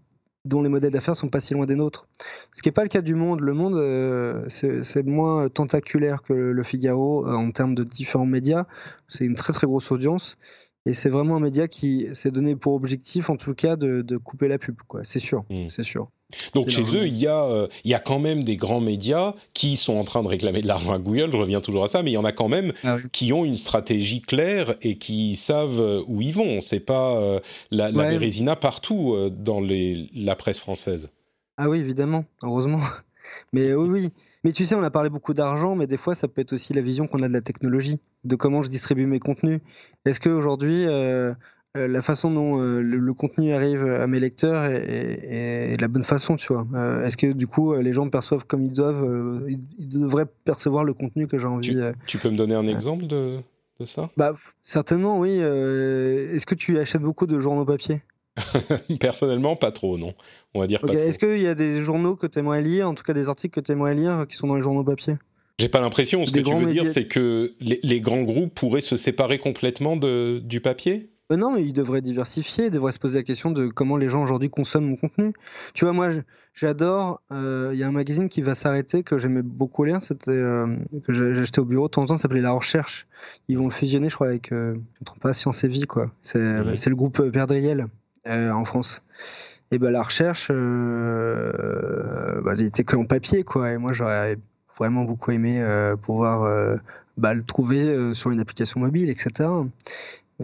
[0.49, 2.09] dont les modèles d'affaires sont pas si loin des nôtres.
[2.53, 3.41] Ce qui n'est pas le cas du Monde.
[3.41, 8.65] Le Monde, euh, c'est moins tentaculaire que le Figaro euh, en termes de différents médias.
[9.09, 10.39] C'est une très très grosse audience.
[10.89, 14.49] Et c'est vraiment un média qui s'est donné pour objectif, en tout cas, de, couper
[14.49, 14.75] la pub.
[15.05, 15.69] C'est sûr, hmm.
[15.69, 16.09] c'est sûr.
[16.55, 19.35] Donc chez eux, il y, a, euh, il y a quand même des grands médias
[19.53, 22.03] qui sont en train de réclamer de l'argent à Google, je reviens toujours à ça,
[22.03, 25.37] mais il y en a quand même ah qui ont une stratégie claire et qui
[25.37, 26.63] savent euh, où ils vont.
[26.63, 27.39] C'est pas euh,
[27.71, 31.11] la, la Bérésina partout dans les, la presse française.
[31.59, 32.81] Ah oui, évidemment, heureusement.
[33.53, 34.13] Mais oui, oui.
[34.45, 36.73] Mais tu sais, on a parlé beaucoup d'argent, mais des fois, ça peut être aussi
[36.73, 39.61] la vision qu'on a de la technologie, de comment je distribue mes contenus.
[40.05, 41.35] Est-ce qu'aujourd'hui, euh,
[41.77, 46.37] euh, la façon dont euh, le, contenu arrive à mes lecteurs est, la bonne façon,
[46.37, 46.67] tu vois?
[47.05, 51.27] Est-ce que du coup, les gens perçoivent comme ils doivent Ils devraient percevoir le contenu
[51.27, 51.75] que j'ai envie.
[51.75, 53.41] Tu, tu, peux me donner un exemple de,
[53.81, 54.11] de ça?
[54.17, 55.39] Bah, Certainement, oui.
[55.39, 58.03] Est-ce que tu achètes beaucoup de journaux papier?
[59.01, 60.15] Personnellement, pas trop, non.
[60.55, 62.95] On va dire pas Est-ce qu'il y a des journaux que tu aimerais lire, en
[62.95, 65.15] tout cas des articles que tu aimerais lire qui sont dans les journaux papier?
[65.59, 66.25] J'ai pas l'impression.
[66.25, 70.39] Ce que tu veux dire, c'est que les, grands groupes pourraient se séparer complètement de,
[70.39, 71.11] du papier?
[71.31, 74.09] Euh, non, mais ils devraient diversifier, ils devraient se poser la question de comment les
[74.09, 75.33] gens aujourd'hui consomment mon contenu.
[75.75, 76.11] Tu vois, moi,
[76.55, 77.21] j'adore.
[77.33, 80.77] Euh, il y a un magazine qui va s'arrêter que j'aimais beaucoup lire, c'était euh,
[81.05, 83.09] que j'ai acheté au bureau de temps en temps, ça s'appelait La Recherche.
[83.49, 86.13] Ils vont le fusionner, je crois, avec, je ne trompe pas, Science et Vie, quoi.
[86.23, 87.89] C'est le groupe Perdriel.
[88.29, 89.03] Euh, en France.
[89.71, 93.73] Et ben la recherche, euh, bah, était que en papier, quoi.
[93.73, 94.37] Et moi, j'aurais
[94.79, 96.79] vraiment beaucoup aimé euh, pouvoir
[97.17, 99.49] bah, le trouver sur une application mobile, etc.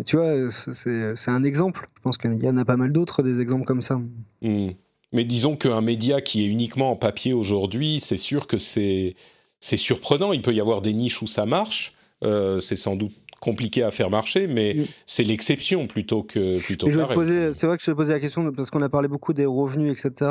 [0.04, 1.88] tu vois, c'est un exemple.
[1.96, 4.00] Je pense qu'il y en a pas mal d'autres, des exemples comme ça.
[4.42, 4.70] Hmm.
[5.12, 9.14] Mais disons qu'un média qui est uniquement en papier aujourd'hui, c'est sûr que c'est
[9.60, 10.32] surprenant.
[10.32, 11.94] Il peut y avoir des niches où ça marche.
[12.22, 13.14] c'est sans doute
[13.44, 16.90] compliqué à faire marcher, mais c'est l'exception plutôt que plutôt.
[16.90, 19.92] C'est vrai que je vais poser la question parce qu'on a parlé beaucoup des revenus,
[19.92, 20.30] etc.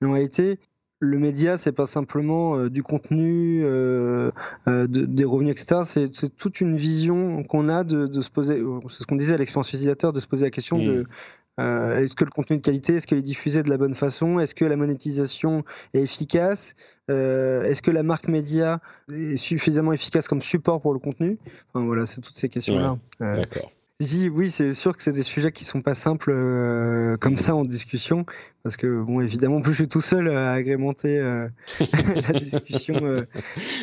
[0.00, 0.58] Mais en réalité,
[1.06, 4.30] le média, c'est pas simplement euh, du contenu, euh,
[4.68, 5.82] euh, des revenus, etc.
[6.12, 8.62] C'est toute une vision qu'on a de, se poser.
[8.88, 11.06] C'est ce qu'on disait à l'expérience utilisateur, de se poser la question de mm.
[11.58, 14.54] Est-ce que le contenu de qualité, est-ce qu'il est diffusé de la bonne façon Est-ce
[14.54, 16.74] que la monétisation est efficace
[17.08, 18.80] Est-ce que la marque média
[19.10, 21.38] est suffisamment efficace comme support pour le contenu?
[21.72, 22.98] Enfin, Voilà, c'est toutes ces questions-là.
[23.20, 27.54] D'accord oui, c'est sûr que c'est des sujets qui sont pas simples euh, comme ça
[27.54, 28.26] en discussion,
[28.62, 31.48] parce que bon, évidemment, plus je suis tout seul à agrémenter euh,
[32.30, 32.96] la discussion.
[33.02, 33.24] Euh,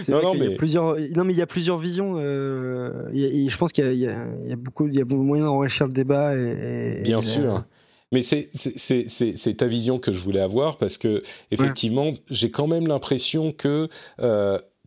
[0.08, 0.46] non, non, mais...
[0.46, 2.20] Il y a plusieurs, non, mais il y a plusieurs visions.
[2.20, 6.36] je pense qu'il y, y, a beaucoup, il y a beaucoup moyen d'enrichir le débat.
[6.36, 7.66] Et, Bien sûr.
[8.12, 13.52] Mais c'est ta vision que je voulais avoir parce que effectivement, j'ai quand même l'impression
[13.52, 13.90] que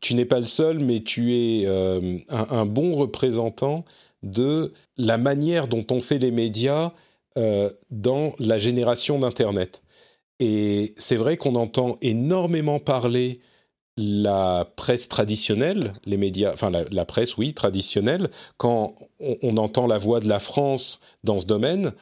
[0.02, 3.84] tu n'es pas le seul, mais tu es un, un, bon représentant
[4.32, 6.92] de la manière dont on fait les médias
[7.38, 9.82] euh, dans la génération d'Internet.
[10.40, 13.40] Et c'est vrai qu'on entend énormément parler
[13.96, 20.20] la presse traditionnelle, les médias, enfin la, presse, oui, traditionnelle, quand on, entend la voix
[20.20, 21.92] de la France dans ce domaine,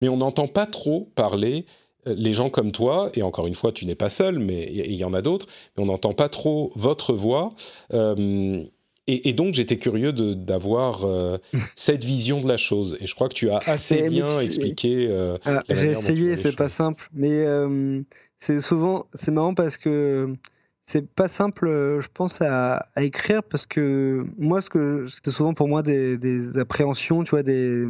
[0.00, 1.66] mais on n'entend pas trop parler
[2.08, 4.94] euh, les gens comme toi, et encore une fois, tu n'es pas seul, mais il
[4.94, 7.50] y, en a d'autres, mais on n'entend pas trop votre voix.
[7.92, 8.64] Euh,
[9.06, 11.36] et, donc, j'étais curieux d'avoir euh,
[11.76, 12.96] cette vision de la chose.
[13.00, 15.06] Et je crois que tu as assez bien expliqué.
[15.10, 17.06] Euh, ah, j'ai essayé, c'est pas simple.
[17.12, 18.00] Mais euh,
[18.38, 20.32] c'est souvent, c'est marrant parce que
[20.82, 21.68] c'est pas simple,
[22.00, 26.56] je pense, à, écrire parce que moi, ce que c'était souvent pour moi des, des,
[26.58, 27.86] appréhensions, tu vois, des,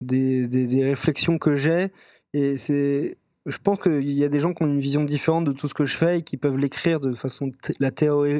[0.00, 1.88] des, des réflexions que j'ai.
[2.34, 3.16] Et c'est
[3.46, 5.74] je pense qu'il y a des gens qui ont une vision différente de tout ce
[5.74, 7.90] que je fais et qui peuvent l'écrire de façon la,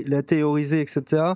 [0.07, 1.34] la théoriser, etc.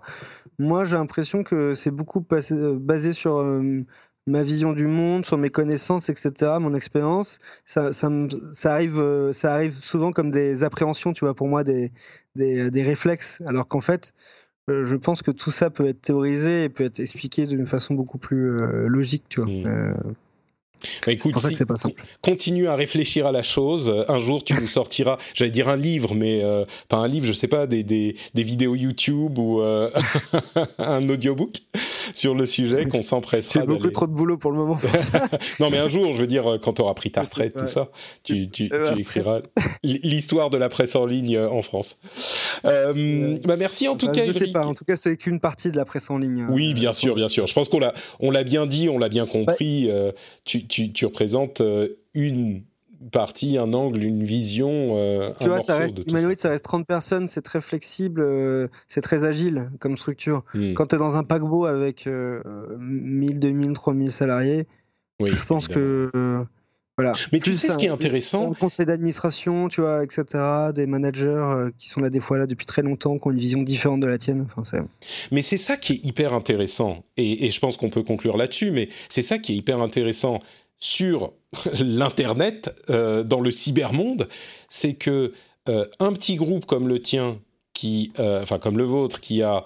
[0.58, 3.84] Moi, j'ai l'impression que c'est beaucoup euh, basé sur euh,
[4.26, 7.40] ma vision du monde, sur mes connaissances, etc., mon expérience.
[7.66, 8.10] Ça, ça,
[8.54, 11.92] ça, arrive, euh, ça arrive souvent comme des appréhensions, tu vois, pour moi, des,
[12.36, 14.14] des, des réflexes, alors qu'en fait,
[14.66, 18.18] je pense que tout ça peut être théorisé et peut être expliqué d'une façon beaucoup
[18.18, 18.50] plus
[18.86, 19.48] logique, tu vois.
[19.50, 19.94] Mmh.
[21.06, 22.02] Bah, écoute, pour ça si- que c'est pas simple.
[22.22, 23.88] continue à réfléchir à la chose.
[23.88, 27.26] Euh, Un jour, tu nous sortiras, j'allais dire un livre, mais euh, pas un livre,
[27.26, 29.90] je sais pas, des, des, des vidéos YouTube ou euh,
[30.78, 31.56] un audiobook
[32.14, 34.78] sur le sujet qu'on s'empressera J'ai beaucoup trop de boulot pour le moment.
[35.60, 37.66] Non, mais un jour, je veux dire, quand tu auras pris ta c'est retraite, tout
[37.66, 37.88] ça,
[38.22, 39.40] tu, tu, Euh, tu écriras
[39.82, 41.96] l'histoire de la presse en ligne en France.
[42.64, 44.66] Euh, bah merci en tout Enfin, cas, je sais pas.
[44.66, 46.46] En tout cas, c'est qu'une partie de la presse en ligne.
[46.50, 47.46] Oui, euh, bien sûr, bien sûr.
[47.46, 49.90] Je pense qu'on l'a, on l'a bien dit, on l'a bien compris.
[50.44, 52.62] tu, tu, tu représentes euh, une
[53.12, 56.86] partie, un angle, une vision, euh, Tu un vois, ça reste humanoïde, ça reste 30
[56.86, 60.44] personnes, c'est très flexible, euh, c'est très agile comme structure.
[60.54, 60.74] Hmm.
[60.74, 62.42] Quand tu es dans un paquebot avec euh,
[62.78, 64.66] 1000, 2000, 3000 salariés,
[65.20, 66.10] Oui, je pense évidemment.
[66.10, 66.44] que
[66.98, 67.12] voilà.
[67.32, 70.24] Mais tu sais ce qui est intéressant conseil d'administration, tu vois, etc.
[70.74, 73.38] Des managers euh, qui sont là des fois là depuis très longtemps, qui ont une
[73.38, 74.48] vision différente de la tienne.
[74.56, 74.84] Enfin,
[75.30, 78.72] Mais c'est ça qui est hyper intéressant, et, et je pense qu'on peut conclure là-dessus,
[78.72, 80.40] mais c'est ça qui est hyper intéressant
[80.80, 81.32] sur
[81.78, 84.28] l'Internet, euh, dans le cybermonde,
[84.68, 85.32] c'est que
[85.68, 87.38] euh, un petit groupe comme le tien,
[87.74, 89.62] qui, enfin comme le vôtre, qui a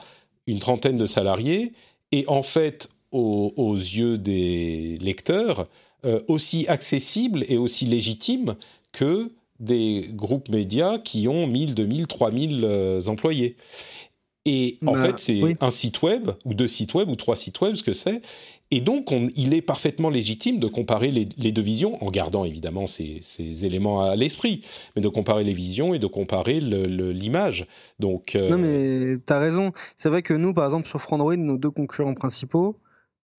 [0.46, 1.72] une trentaine de salariés,
[2.10, 5.66] est en fait, aux, aux yeux des lecteurs,
[6.04, 8.56] euh, aussi accessible et aussi légitime
[8.92, 9.30] que
[9.60, 13.56] des groupes médias qui ont 1000, 2000, 3000 euh, employés.
[14.44, 15.56] Et en Bah, fait, c'est oui.
[15.60, 18.22] un site web, ou deux sites web, ou trois sites web, ce que c'est.
[18.72, 22.44] Et donc, on- il est parfaitement légitime de comparer les, les deux visions, en gardant
[22.44, 24.62] évidemment ces, ces éléments à l'esprit,
[24.96, 27.68] mais de comparer les visions et de comparer l'image.
[28.00, 29.70] Donc, euh, Non, mais t'as raison.
[29.96, 32.78] C'est vrai que nous, par exemple, sur Frandroid, nos deux concurrents principaux,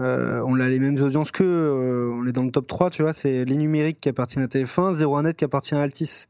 [0.03, 1.43] euh, on a les mêmes audiences qu'eux.
[1.45, 3.13] euh, on est dans le top 3, tu vois.
[3.13, 6.25] C'est les numériques qui appartiennent à TF1, 01net qui appartient à Altis.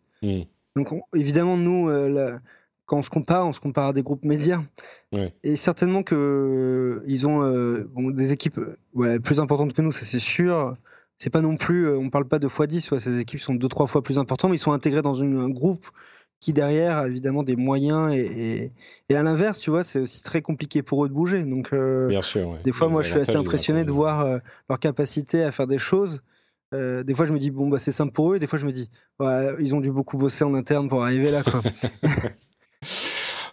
[0.75, 2.39] Donc, on- évidemment, nous, euh, la-
[2.85, 4.61] quand on se compare, on se compare à des groupes médias.
[5.13, 5.33] Ouais.
[5.43, 7.41] Et certainement que euh, ils ont
[7.93, 8.59] bon, des équipes
[8.93, 10.73] ouais, plus importantes que nous, ça c'est sûr.
[11.17, 13.87] C'est pas non plus, on parle pas de x10, ouais, ces équipes sont deux, trois
[13.87, 15.85] fois plus importantes, mais ils sont intégrés dans une- un groupe
[16.43, 18.73] qui derrière a évidemment des moyens et, et,
[19.07, 21.45] et à l'inverse, tu vois, c'est aussi très compliqué pour eux de bouger.
[21.45, 22.49] Donc, euh, bien sûr.
[22.49, 22.59] ouais.
[22.65, 24.39] des fois, moi, je suis assez impressionné de voir euh,
[24.69, 26.21] leur capacité à faire des choses.
[26.73, 28.35] Euh, des fois, je me dis, bon, bah, c'est simple pour eux.
[28.35, 28.89] Et des fois, je me dis,
[29.21, 31.61] ouais, ils ont dû beaucoup bosser en interne pour arriver là, quoi.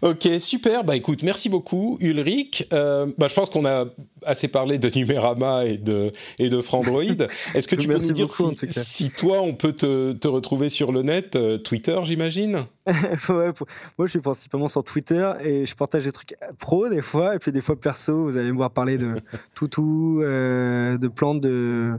[0.02, 0.82] Ok, super.
[0.84, 2.66] Bah écoute, merci beaucoup, Ulrich.
[2.72, 3.84] Euh, bah, je pense qu'on a
[4.24, 7.02] assez parlé de Numérama et de, et de Frandroid.
[7.54, 10.90] Est-ce que tu peux nous dire beaucoup, si, toi, on peut te, te retrouver sur
[10.92, 12.64] le net, euh, Twitter, j'imagine?
[13.28, 13.66] Ouais, pour-
[13.98, 17.38] moi, je suis principalement sur Twitter et je partage des trucs pro des fois, et
[17.38, 18.24] puis des fois perso.
[18.24, 19.16] Vous allez me voir parler de
[19.54, 21.92] toutou, euh, de plantes, de,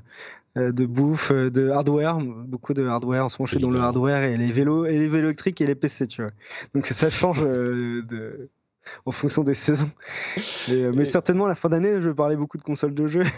[0.56, 3.26] de bouffe, euh, de hardware, beaucoup de hardware.
[3.26, 5.62] En ce moment, je suis dans le hardware et les vélos, et les vélos électriques
[5.62, 6.32] et les PC, tu vois.
[6.76, 8.50] Donc ça change euh, de,
[9.06, 9.90] en fonction des saisons.
[10.68, 12.94] Et, euh, mais Et- certainement, à la fin d'année, je vais parler beaucoup de consoles
[12.94, 13.24] de jeux.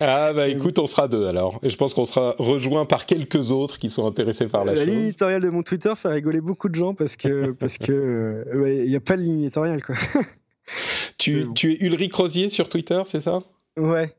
[0.00, 1.58] Ah bah écoute, on sera deux alors.
[1.64, 4.84] Et je pense qu'on sera rejoint par quelques autres qui sont intéressés par la, la
[4.84, 5.02] ligne chose.
[5.06, 8.88] éditoriale de mon Twitter fait rigoler beaucoup de gens parce que parce que euh, il
[8.88, 9.96] n'y a pas de ligne éditoriale, quoi.
[11.16, 13.42] Tu, tu es Ulrich Rosier sur Twitter, c'est ça?
[13.76, 14.14] Ouais.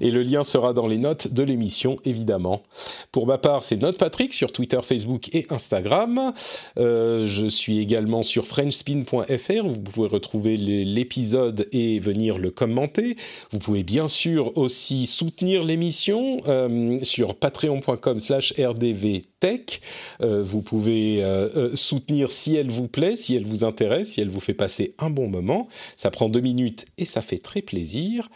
[0.00, 2.62] Et le lien sera dans les notes de l'émission, évidemment.
[3.10, 6.32] Pour ma part, c'est Note Patrick sur Twitter, Facebook et Instagram.
[6.78, 9.66] Euh, je suis également sur FrenchSpin.fr.
[9.66, 13.16] Vous pouvez retrouver l'épisode et venir le commenter.
[13.50, 19.80] Vous pouvez bien sûr aussi soutenir l'émission euh, sur patreon.com/slash rdvtech.
[20.22, 24.28] Euh, vous pouvez euh, soutenir si elle vous plaît, si elle vous intéresse, si elle
[24.28, 25.68] vous fait passer un bon moment.
[25.96, 28.28] Ça prend deux minutes et ça fait très plaisir.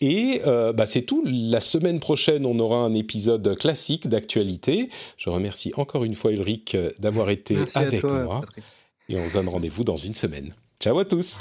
[0.00, 0.40] Et
[0.72, 1.24] bah, c'est tout.
[1.26, 4.88] La semaine prochaine, on aura un épisode classique d'actualité.
[5.16, 8.40] Je remercie encore une fois Ulrich euh, d'avoir été Merci avec toi, moi.
[8.40, 8.64] Patrick.
[9.08, 10.54] Et on se donne rendez-vous dans une semaine.
[10.80, 11.38] Ciao à tous